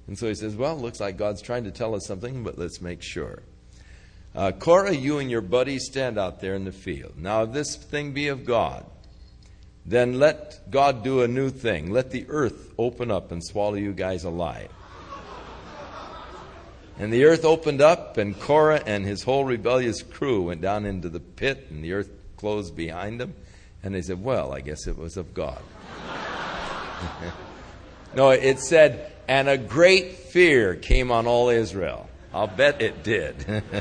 [0.08, 2.60] And so he says, Well, it looks like God's trying to tell us something, but
[2.60, 3.42] let's make sure.
[4.36, 7.14] Uh, Korah, you and your buddies stand out there in the field.
[7.18, 8.86] Now, if this thing be of God,
[9.86, 11.92] then let God do a new thing.
[11.92, 14.70] Let the earth open up and swallow you guys alive.
[16.98, 21.10] And the earth opened up, and Korah and his whole rebellious crew went down into
[21.10, 23.36] the pit, and the earth closed behind them.
[23.86, 25.62] And they said, Well, I guess it was of God.
[28.16, 32.10] no, it said, And a great fear came on all Israel.
[32.34, 33.64] I'll bet it did.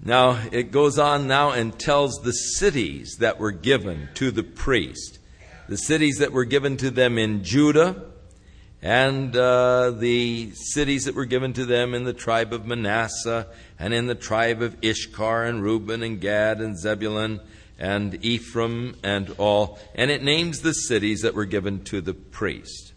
[0.00, 5.18] Now, it goes on now and tells the cities that were given to the priest.
[5.68, 8.07] The cities that were given to them in Judah,
[8.80, 13.46] and uh, the cities that were given to them in the tribe of Manasseh,
[13.78, 17.40] and in the tribe of Issachar, and Reuben, and Gad, and Zebulun,
[17.78, 19.78] and Ephraim, and all.
[19.94, 22.92] And it names the cities that were given to the priest.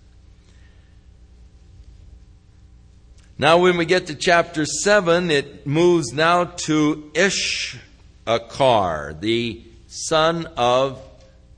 [3.39, 11.01] Now, when we get to chapter 7, it moves now to Issachar, the son of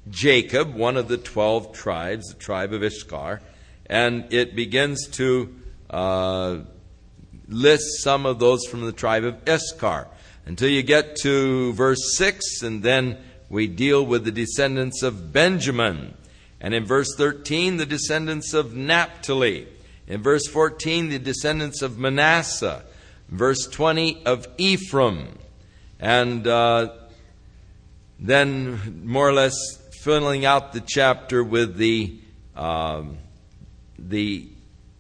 [0.10, 3.42] Jacob, one of the 12 tribes, the tribe of Issachar.
[3.94, 5.54] And it begins to
[5.88, 6.62] uh,
[7.48, 10.08] list some of those from the tribe of Issachar
[10.48, 13.20] until you get to verse 6, and then
[13.50, 16.16] we deal with the descendants of Benjamin.
[16.60, 19.68] And in verse 13, the descendants of Naphtali.
[20.08, 22.82] In verse 14, the descendants of Manasseh.
[23.30, 25.38] Verse 20 of Ephraim.
[26.00, 26.94] And uh,
[28.20, 29.54] then, more or less,
[30.02, 32.18] filling out the chapter with the,
[32.56, 33.20] um,
[34.10, 34.48] the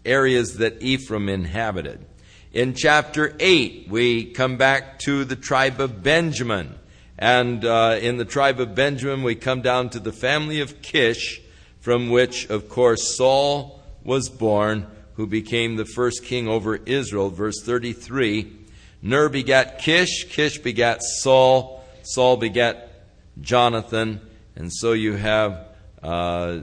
[0.05, 2.05] areas that Ephraim inhabited.
[2.51, 6.75] In chapter 8, we come back to the tribe of Benjamin.
[7.17, 11.41] And uh, in the tribe of Benjamin, we come down to the family of Kish,
[11.79, 17.29] from which, of course, Saul was born, who became the first king over Israel.
[17.29, 18.51] Verse 33
[19.01, 22.89] Ner begat Kish, Kish begat Saul, Saul begat
[23.41, 24.21] Jonathan,
[24.55, 25.67] and so you have
[26.01, 26.59] uh,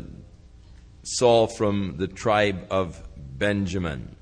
[1.03, 4.17] Saul from the tribe of Benjamin.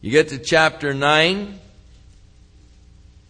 [0.00, 1.58] You get to chapter 9,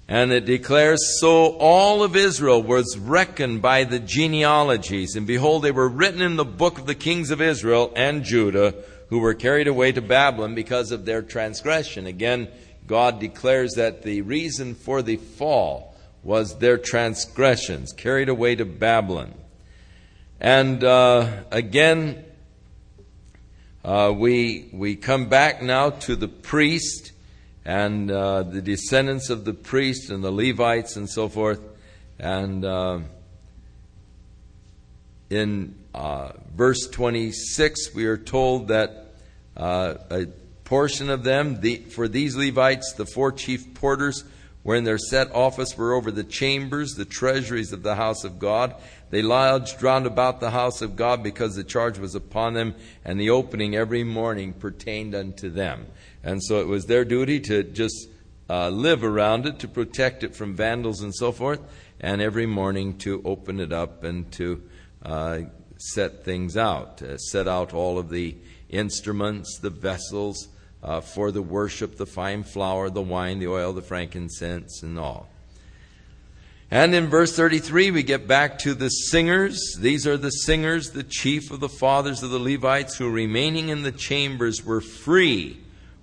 [0.09, 5.73] and it declares, So all of Israel was reckoned by the genealogies, and behold, they
[5.73, 8.75] were written in the book of the kings of Israel and Judah,
[9.09, 12.07] who were carried away to Babylon because of their transgression.
[12.07, 12.49] Again,
[12.87, 19.35] God declares that the reason for the fall was their transgressions, carried away to Babylon.
[20.41, 22.25] And uh, again,
[23.85, 27.13] uh, we, we come back now to the priest
[27.67, 31.61] and uh, the descendants of the priest and the Levites and so forth.
[32.19, 33.01] And uh,
[35.29, 39.13] in uh, verse 26, we are told that
[39.59, 40.27] uh, a
[40.65, 44.25] portion of them, the, for these Levites, the four chief porters,
[44.71, 48.39] were in their set office, were over the chambers, the treasuries of the house of
[48.39, 48.73] God.
[49.11, 53.19] They lodged round about the house of God because the charge was upon them, and
[53.19, 55.87] the opening every morning pertained unto them.
[56.23, 58.11] And so it was their duty to just
[58.49, 61.61] uh, live around it, to protect it from vandals and so forth,
[61.99, 64.63] and every morning to open it up and to
[65.05, 65.41] uh,
[65.79, 68.37] set things out, uh, set out all of the
[68.69, 70.47] instruments, the vessels
[70.83, 75.29] uh, for the worship, the fine flour, the wine, the oil, the frankincense, and all.
[76.71, 79.61] And in verse 33, we get back to the singers.
[79.79, 83.83] These are the singers, the chief of the fathers of the Levites, who remaining in
[83.83, 85.59] the chambers were free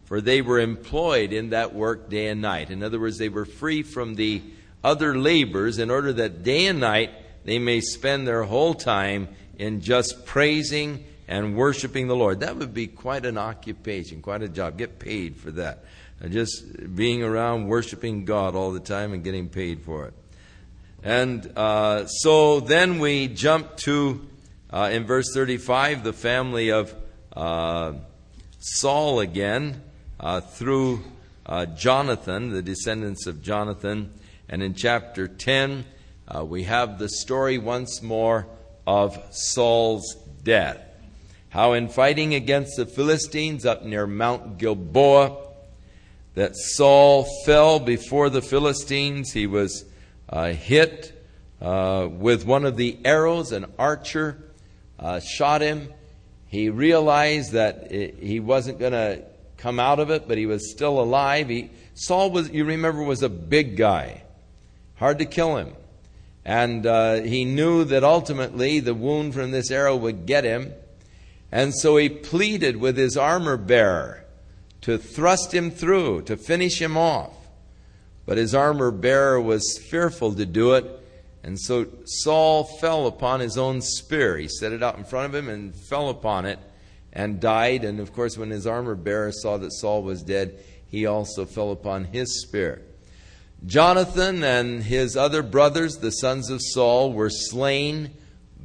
[0.08, 2.72] for they were employed in that work day and night.
[2.72, 4.42] In other words, they were free from the
[4.82, 7.12] other labors in order that day and night
[7.44, 12.40] they may spend their whole time in just praising and worshiping the Lord.
[12.40, 14.78] That would be quite an occupation, quite a job.
[14.78, 15.84] Get paid for that.
[16.30, 20.14] Just being around worshiping God all the time and getting paid for it.
[21.04, 24.28] And uh, so then we jump to,
[24.72, 26.94] uh, in verse 35, the family of
[27.34, 27.94] uh,
[28.60, 29.82] Saul again
[30.20, 31.04] uh, through
[31.46, 34.14] uh, Jonathan, the descendants of Jonathan.
[34.50, 35.86] And in chapter 10,
[36.28, 38.48] uh, we have the story once more
[38.88, 40.87] of Saul's death.
[41.58, 45.38] How in fighting against the Philistines up near Mount Gilboa,
[46.36, 49.34] that Saul fell before the Philistines.
[49.34, 49.84] He was
[50.30, 51.20] uh, hit
[51.60, 53.51] uh, with one of the arrows.
[53.53, 54.38] An archer
[54.99, 55.91] uh, shot him.
[56.45, 59.24] He realized that it, he wasn't going to
[59.58, 61.49] come out of it, but he was still alive.
[61.49, 64.22] He, Saul was, you remember, was a big guy,
[64.97, 65.74] hard to kill him,
[66.45, 70.72] and uh, he knew that ultimately the wound from this arrow would get him,
[71.52, 74.26] and so he pleaded with his armor bearer
[74.82, 77.34] to thrust him through, to finish him off.
[78.26, 80.86] But his armor bearer was fearful to do it,
[81.43, 84.38] and so Saul fell upon his own spear.
[84.38, 86.60] He set it out in front of him and fell upon it
[87.14, 87.86] and died.
[87.86, 91.72] And of course, when his armor bearer saw that Saul was dead, he also fell
[91.72, 92.82] upon his spear.
[93.66, 98.12] Jonathan and his other brothers, the sons of Saul, were slain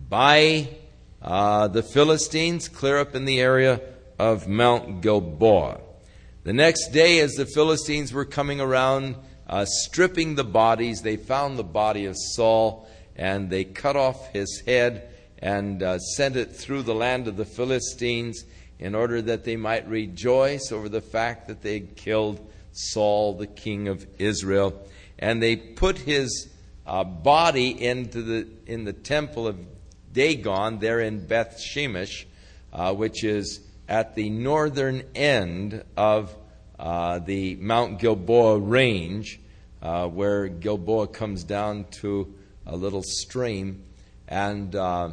[0.08, 0.68] by
[1.22, 3.80] uh, the Philistines clear up in the area
[4.18, 5.80] of Mount Gilboa.
[6.42, 9.14] The next day, as the Philistines were coming around
[9.46, 14.62] uh, stripping the bodies, they found the body of Saul and they cut off his
[14.66, 15.08] head
[15.38, 18.44] and uh, sent it through the land of the Philistines
[18.80, 23.46] in order that they might rejoice over the fact that they had killed Saul, the
[23.46, 24.74] king of Israel.
[25.18, 26.48] And they put his
[26.84, 29.56] uh, body into the, in the temple of
[30.12, 32.24] Dagon there in Beth Shemesh,
[32.72, 36.34] uh, which is at the northern end of
[36.78, 39.40] uh, the Mount Gilboa range,
[39.82, 42.34] uh, where Gilboa comes down to
[42.66, 43.84] a little stream.
[44.28, 45.12] And uh,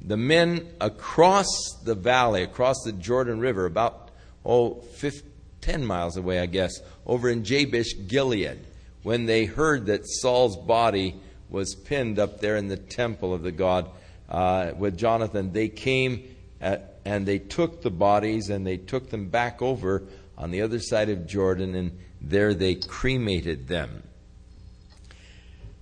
[0.00, 1.46] the men across
[1.84, 4.10] the valley, across the Jordan River, about
[4.44, 5.32] oh, 15,
[5.66, 8.58] 10 miles away, I guess, over in Jabesh Gilead,
[9.02, 11.16] when they heard that Saul's body
[11.50, 13.90] was pinned up there in the temple of the God
[14.28, 19.28] uh, with Jonathan, they came at, and they took the bodies and they took them
[19.28, 20.02] back over
[20.36, 24.02] on the other side of Jordan, and there they cremated them.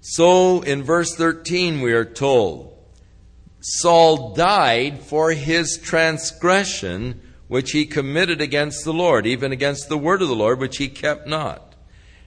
[0.00, 2.76] So in verse 13, we are told
[3.60, 10.20] Saul died for his transgression which he committed against the Lord, even against the word
[10.20, 11.74] of the Lord, which he kept not,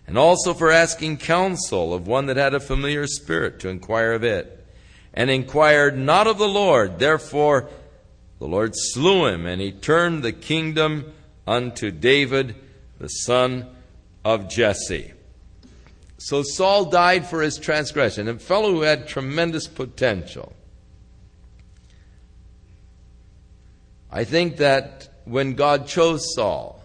[0.08, 4.24] and also for asking counsel of one that had a familiar spirit to inquire of
[4.24, 4.57] it,
[5.18, 7.00] and inquired not of the Lord.
[7.00, 7.68] Therefore
[8.38, 11.12] the Lord slew him, and he turned the kingdom
[11.48, 12.56] unto David,
[13.00, 13.68] the son
[14.24, 15.14] of Jesse.
[16.20, 20.54] So Saul died for his transgression, a fellow who had tremendous potential.
[24.12, 26.80] I think that when God chose Saul,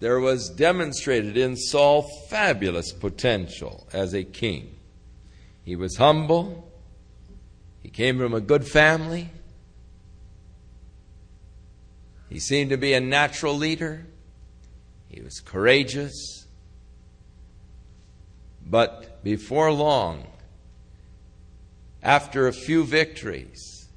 [0.00, 4.76] there was demonstrated in Saul fabulous potential as a king.
[5.64, 6.65] He was humble.
[7.96, 9.30] Came from a good family.
[12.28, 14.04] He seemed to be a natural leader.
[15.08, 16.46] He was courageous.
[18.66, 20.26] But before long,
[22.02, 23.88] after a few victories,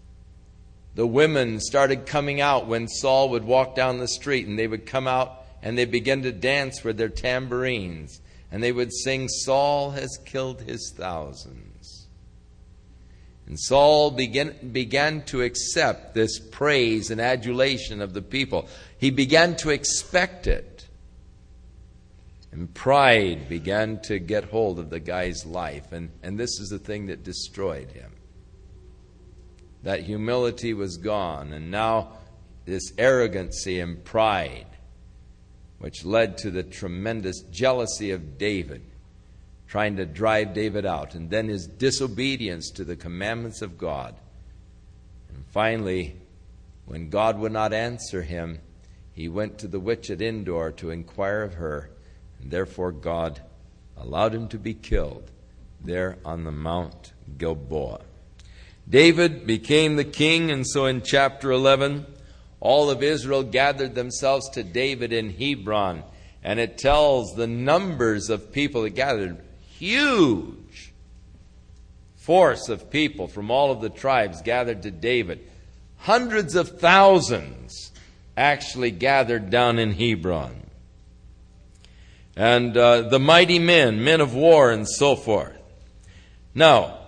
[0.96, 4.86] the women started coming out when Saul would walk down the street, and they would
[4.86, 9.92] come out and they began to dance with their tambourines, and they would sing, Saul
[9.92, 11.69] has killed his thousands.
[13.50, 18.70] And Saul began, began to accept this praise and adulation of the people.
[19.00, 20.88] He began to expect it.
[22.52, 25.92] And pride began to get hold of the guy's life.
[25.92, 28.12] And, and this is the thing that destroyed him.
[29.82, 31.52] That humility was gone.
[31.52, 32.14] And now
[32.66, 34.68] this arrogancy and pride,
[35.80, 38.84] which led to the tremendous jealousy of David
[39.70, 44.16] trying to drive David out, and then his disobedience to the commandments of God.
[45.30, 46.16] And finally,
[46.86, 48.62] when God would not answer him,
[49.14, 51.92] he went to the witch at Endor to inquire of her,
[52.42, 53.42] and therefore God
[53.96, 55.30] allowed him to be killed
[55.80, 58.02] there on the Mount Gilboa.
[58.90, 62.08] David became the king, and so in chapter 11,
[62.60, 66.04] all of Israel gathered themselves to David in Hebron,
[66.42, 69.38] and it tells the numbers of people that gathered
[69.80, 70.92] huge
[72.18, 75.40] force of people from all of the tribes gathered to David.
[75.98, 77.92] Hundreds of thousands
[78.36, 80.56] actually gathered down in Hebron.
[82.36, 85.58] And uh, the mighty men, men of war, and so forth.
[86.54, 87.00] Now,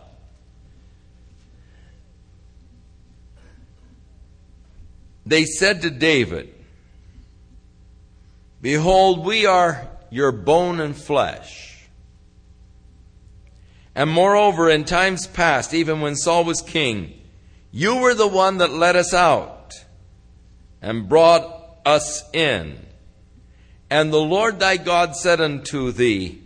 [5.26, 6.54] they said to David,
[8.62, 11.71] Behold, we are your bone and flesh.
[13.96, 17.14] And moreover, in times past, even when Saul was king,
[17.72, 19.74] you were the one that led us out.
[20.82, 22.86] and brought us in.
[23.90, 26.42] And the Lord thy God said unto thee,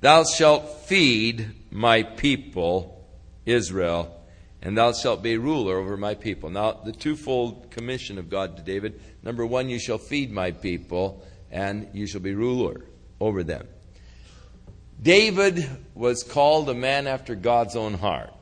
[0.00, 3.08] Thou shalt feed my people
[3.46, 4.20] Israel,
[4.60, 6.50] and thou shalt be ruler over my people.
[6.50, 11.24] Now, the twofold commission of God to David number one, you shall feed my people,
[11.50, 12.84] and you shall be ruler
[13.20, 13.66] over them.
[15.00, 18.32] David was called a man after God's own heart.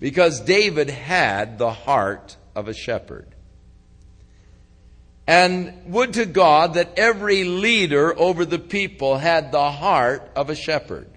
[0.00, 3.34] Because David had the heart of a shepherd.
[5.26, 10.54] And would to God that every leader over the people had the heart of a
[10.54, 11.08] shepherd.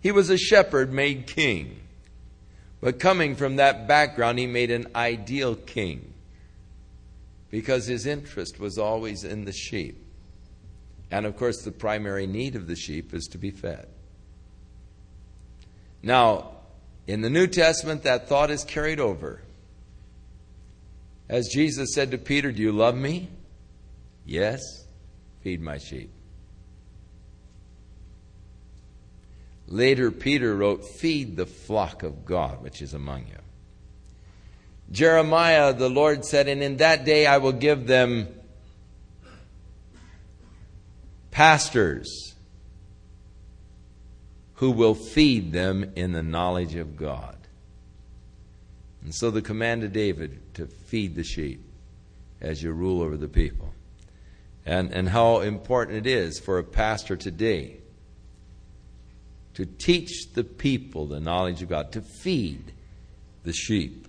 [0.00, 1.80] He was a shepherd made king.
[2.80, 6.14] But coming from that background, he made an ideal king
[7.50, 10.04] because his interest was always in the sheep.
[11.10, 13.88] And of course, the primary need of the sheep is to be fed.
[16.02, 16.52] Now,
[17.06, 19.40] in the New Testament, that thought is carried over.
[21.28, 23.28] As Jesus said to Peter, Do you love me?
[24.26, 24.60] Yes.
[25.42, 26.10] Feed my sheep.
[29.66, 33.38] Later, Peter wrote, Feed the flock of God which is among you.
[34.90, 38.28] Jeremiah, the Lord said, And in that day I will give them
[41.30, 42.34] pastors
[44.54, 47.36] who will feed them in the knowledge of God.
[49.02, 51.62] And so the command of David to feed the sheep
[52.40, 53.72] as you rule over the people.
[54.66, 57.76] And, and how important it is for a pastor today
[59.54, 62.72] to teach the people the knowledge of God, to feed
[63.44, 64.07] the sheep.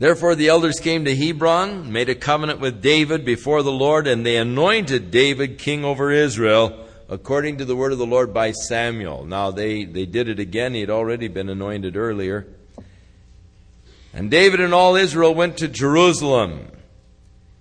[0.00, 4.24] Therefore, the elders came to Hebron, made a covenant with David before the Lord, and
[4.24, 9.26] they anointed David king over Israel according to the word of the Lord by Samuel.
[9.26, 10.72] Now, they, they did it again.
[10.72, 12.46] He had already been anointed earlier.
[14.14, 16.68] And David and all Israel went to Jerusalem.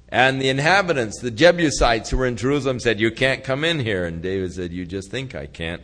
[0.07, 4.05] And the inhabitants, the Jebusites who were in Jerusalem, said, You can't come in here.
[4.05, 5.81] And David said, You just think I can't.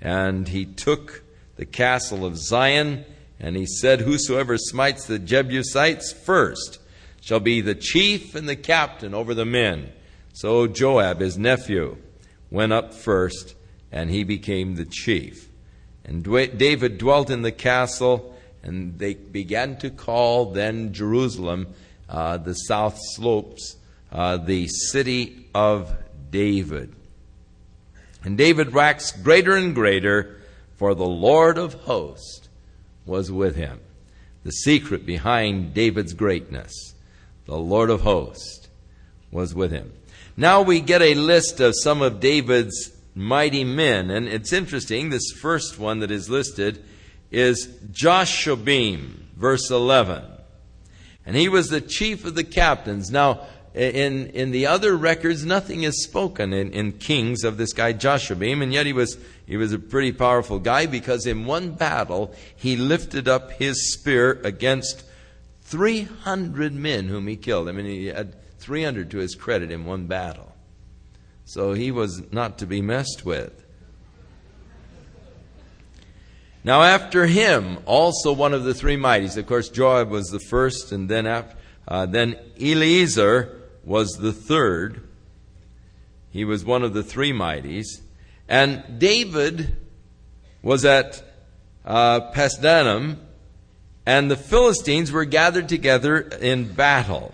[0.00, 1.24] And he took
[1.56, 3.04] the castle of Zion,
[3.38, 6.78] and he said, Whosoever smites the Jebusites first
[7.20, 9.92] shall be the chief and the captain over the men.
[10.32, 11.96] So Joab, his nephew,
[12.50, 13.54] went up first,
[13.92, 15.48] and he became the chief.
[16.04, 21.74] And David dwelt in the castle, and they began to call then Jerusalem
[22.08, 23.76] uh, the south slopes,
[24.12, 25.94] uh, the city of
[26.30, 26.94] David.
[28.22, 30.40] And David waxed greater and greater,
[30.76, 32.45] for the Lord of hosts
[33.06, 33.80] was with him.
[34.44, 36.94] The secret behind David's greatness,
[37.46, 38.68] the Lord of hosts
[39.30, 39.92] was with him.
[40.36, 45.08] Now we get a list of some of David's mighty men, and it's interesting.
[45.08, 46.84] This first one that is listed
[47.30, 50.24] is Jashobeam, verse 11.
[51.24, 53.10] And he was the chief of the captains.
[53.10, 53.46] Now,
[53.76, 58.62] in, in the other records, nothing is spoken in, in Kings of this guy Jashobeam,
[58.62, 62.76] and yet he was, he was a pretty powerful guy because in one battle he
[62.76, 65.04] lifted up his spear against
[65.64, 67.68] 300 men whom he killed.
[67.68, 70.54] I mean, he had 300 to his credit in one battle.
[71.44, 73.62] So he was not to be messed with.
[76.64, 79.36] Now, after him, also one of the three mighties.
[79.36, 81.56] Of course, Joab was the first, and then after,
[81.86, 83.55] uh, then Eleazar
[83.86, 85.08] was the third.
[86.30, 87.86] He was one of the three mighties,
[88.48, 89.76] and David
[90.60, 91.22] was at
[91.84, 93.16] uh, Pasdammim,
[94.04, 97.32] and the Philistines were gathered together in battle.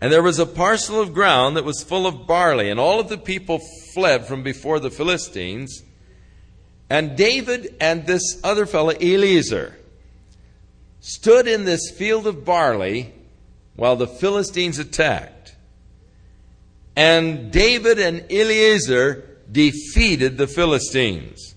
[0.00, 3.08] And there was a parcel of ground that was full of barley, and all of
[3.08, 3.60] the people
[3.94, 5.82] fled from before the Philistines.
[6.90, 9.76] And David and this other fellow, Eleazar,
[11.00, 13.14] stood in this field of barley
[13.76, 15.35] while the Philistines attacked.
[16.96, 21.54] And David and Eleazar defeated the Philistines.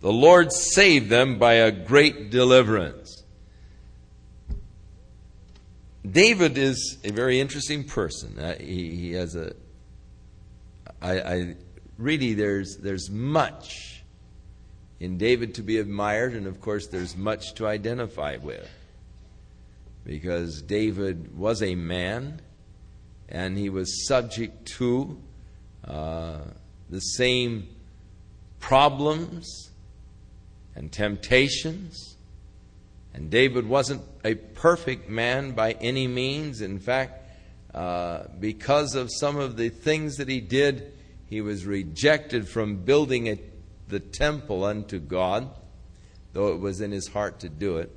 [0.00, 3.24] The Lord saved them by a great deliverance.
[6.08, 8.38] David is a very interesting person.
[8.38, 9.54] Uh, he, he, has a.
[11.00, 11.56] I, I
[11.96, 14.04] really there's there's much
[15.00, 18.68] in David to be admired, and of course, there's much to identify with.
[20.04, 22.42] Because David was a man,
[23.28, 25.20] and he was subject to
[25.86, 26.38] uh,
[26.90, 27.68] the same
[28.60, 29.70] problems
[30.74, 32.16] and temptations.
[33.12, 36.60] And David wasn't a perfect man by any means.
[36.60, 37.22] In fact,
[37.74, 40.92] uh, because of some of the things that he did,
[41.28, 43.38] he was rejected from building a
[43.88, 45.48] the temple unto God.
[46.32, 47.94] though it was in his heart to do it.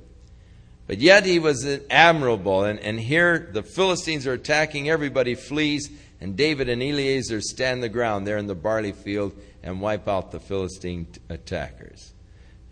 [0.88, 2.64] But yet he was admirable.
[2.64, 7.90] And, and here the Philistines are attacking, everybody flees, and David and Eleazar stand the
[7.90, 12.14] ground there in the barley field and wipe out the Philistine t- attackers.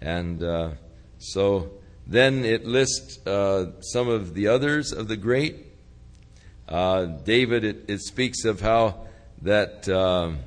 [0.00, 0.70] And uh,
[1.18, 1.72] so
[2.06, 5.66] then it lists uh, some of the others of the great.
[6.66, 9.06] Uh, David, it, it, speaks of how
[9.42, 10.38] that um,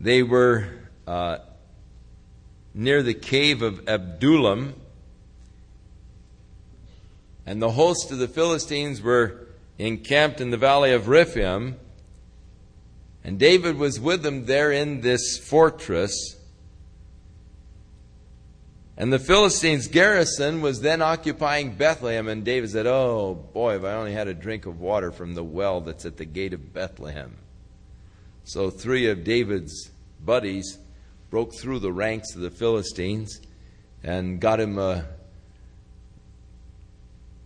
[0.00, 0.66] they were
[1.06, 1.38] uh,
[2.74, 4.74] near the cave of Adullam,
[7.46, 9.46] and the host of the Philistines were
[9.78, 11.76] encamped in the valley of Rephaim,
[13.24, 16.36] and David was with them there in this fortress.
[18.96, 23.94] And the Philistines' garrison was then occupying Bethlehem, and David said, Oh, boy, if I
[23.94, 27.36] only had a drink of water from the well that's at the gate of Bethlehem.
[28.44, 29.90] So three of David's
[30.24, 30.78] buddies
[31.30, 33.40] broke through the ranks of the Philistines
[34.02, 35.06] and got him a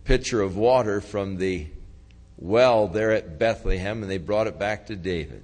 [0.07, 1.67] pitcher of water from the
[2.37, 5.43] well there at Bethlehem, and they brought it back to David.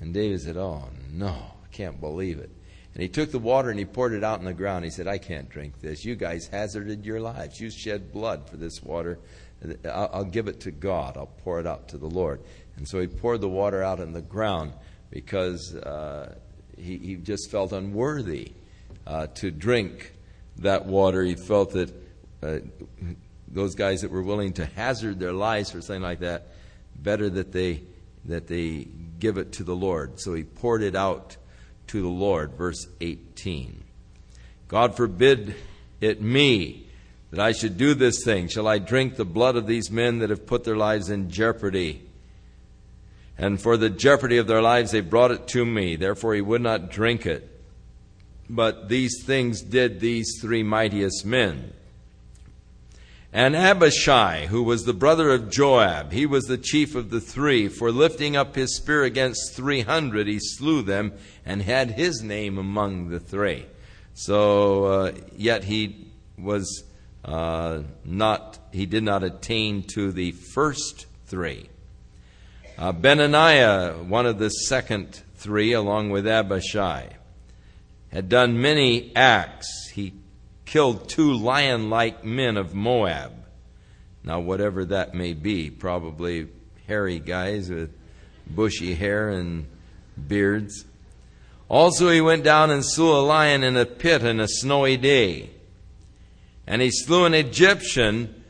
[0.00, 2.50] And David said, Oh, no, I can't believe it.
[2.92, 4.84] And he took the water and he poured it out on the ground.
[4.84, 6.04] He said, I can't drink this.
[6.04, 7.60] You guys hazarded your lives.
[7.60, 9.18] You shed blood for this water.
[9.84, 11.16] I'll, I'll give it to God.
[11.16, 12.40] I'll pour it out to the Lord.
[12.76, 14.72] And so he poured the water out on the ground
[15.10, 16.34] because uh,
[16.76, 18.52] he, he, just felt unworthy
[19.06, 20.12] uh, to drink
[20.58, 21.22] that water.
[21.22, 22.03] He felt that
[22.44, 22.58] uh,
[23.48, 26.48] those guys that were willing to hazard their lives for something like that,
[26.96, 27.82] better that they
[28.26, 28.88] that they
[29.18, 30.20] give it to the Lord.
[30.20, 31.36] So he poured it out
[31.88, 32.52] to the Lord.
[32.52, 33.82] Verse 18.
[34.68, 35.54] God forbid
[36.00, 36.86] it me
[37.30, 38.48] that I should do this thing.
[38.48, 42.02] Shall I drink the blood of these men that have put their lives in jeopardy?
[43.36, 45.96] And for the jeopardy of their lives, they brought it to me.
[45.96, 47.50] Therefore, he would not drink it.
[48.48, 51.72] But these things did these three mightiest men.
[53.36, 57.66] And Abishai, who was the brother of Joab, he was the chief of the three.
[57.66, 61.12] For lifting up his spear against three hundred, he slew them
[61.44, 63.66] and had his name among the three.
[64.14, 66.06] So, uh, yet he
[66.38, 66.84] was
[67.24, 71.68] uh, not, he did not attain to the first three.
[72.78, 77.08] Uh, Benaiah, one of the second three, along with Abishai,
[78.12, 79.90] had done many acts.
[79.92, 80.12] He
[80.64, 83.32] killed two lion like men of Moab.
[84.22, 86.48] Now, whatever that may be, probably
[86.86, 87.90] hairy guys with
[88.46, 89.66] bushy hair and
[90.28, 90.84] beards.
[91.68, 95.50] Also, he went down and slew a lion in a pit in a snowy day.
[96.66, 98.42] And he slew an Egyptian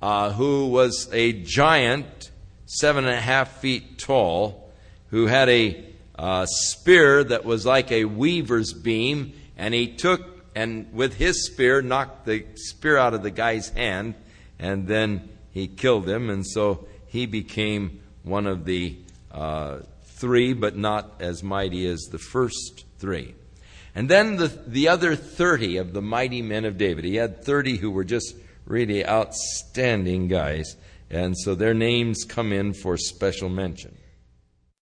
[0.00, 2.30] uh, who was a giant,
[2.66, 4.70] seven and a half feet tall,
[5.08, 5.84] who had a
[6.18, 11.82] uh, spear that was like a weaver's beam, and he took and with his spear
[11.82, 14.14] knocked the spear out of the guy's hand,
[14.58, 18.96] and then he killed him, and so he became one of the
[19.32, 23.34] uh, three, but not as mighty as the first three.
[23.94, 27.04] And then the, the other 30 of the mighty men of David.
[27.04, 28.34] He had 30 who were just
[28.64, 30.76] really outstanding guys,
[31.10, 33.96] and so their names come in for special mention.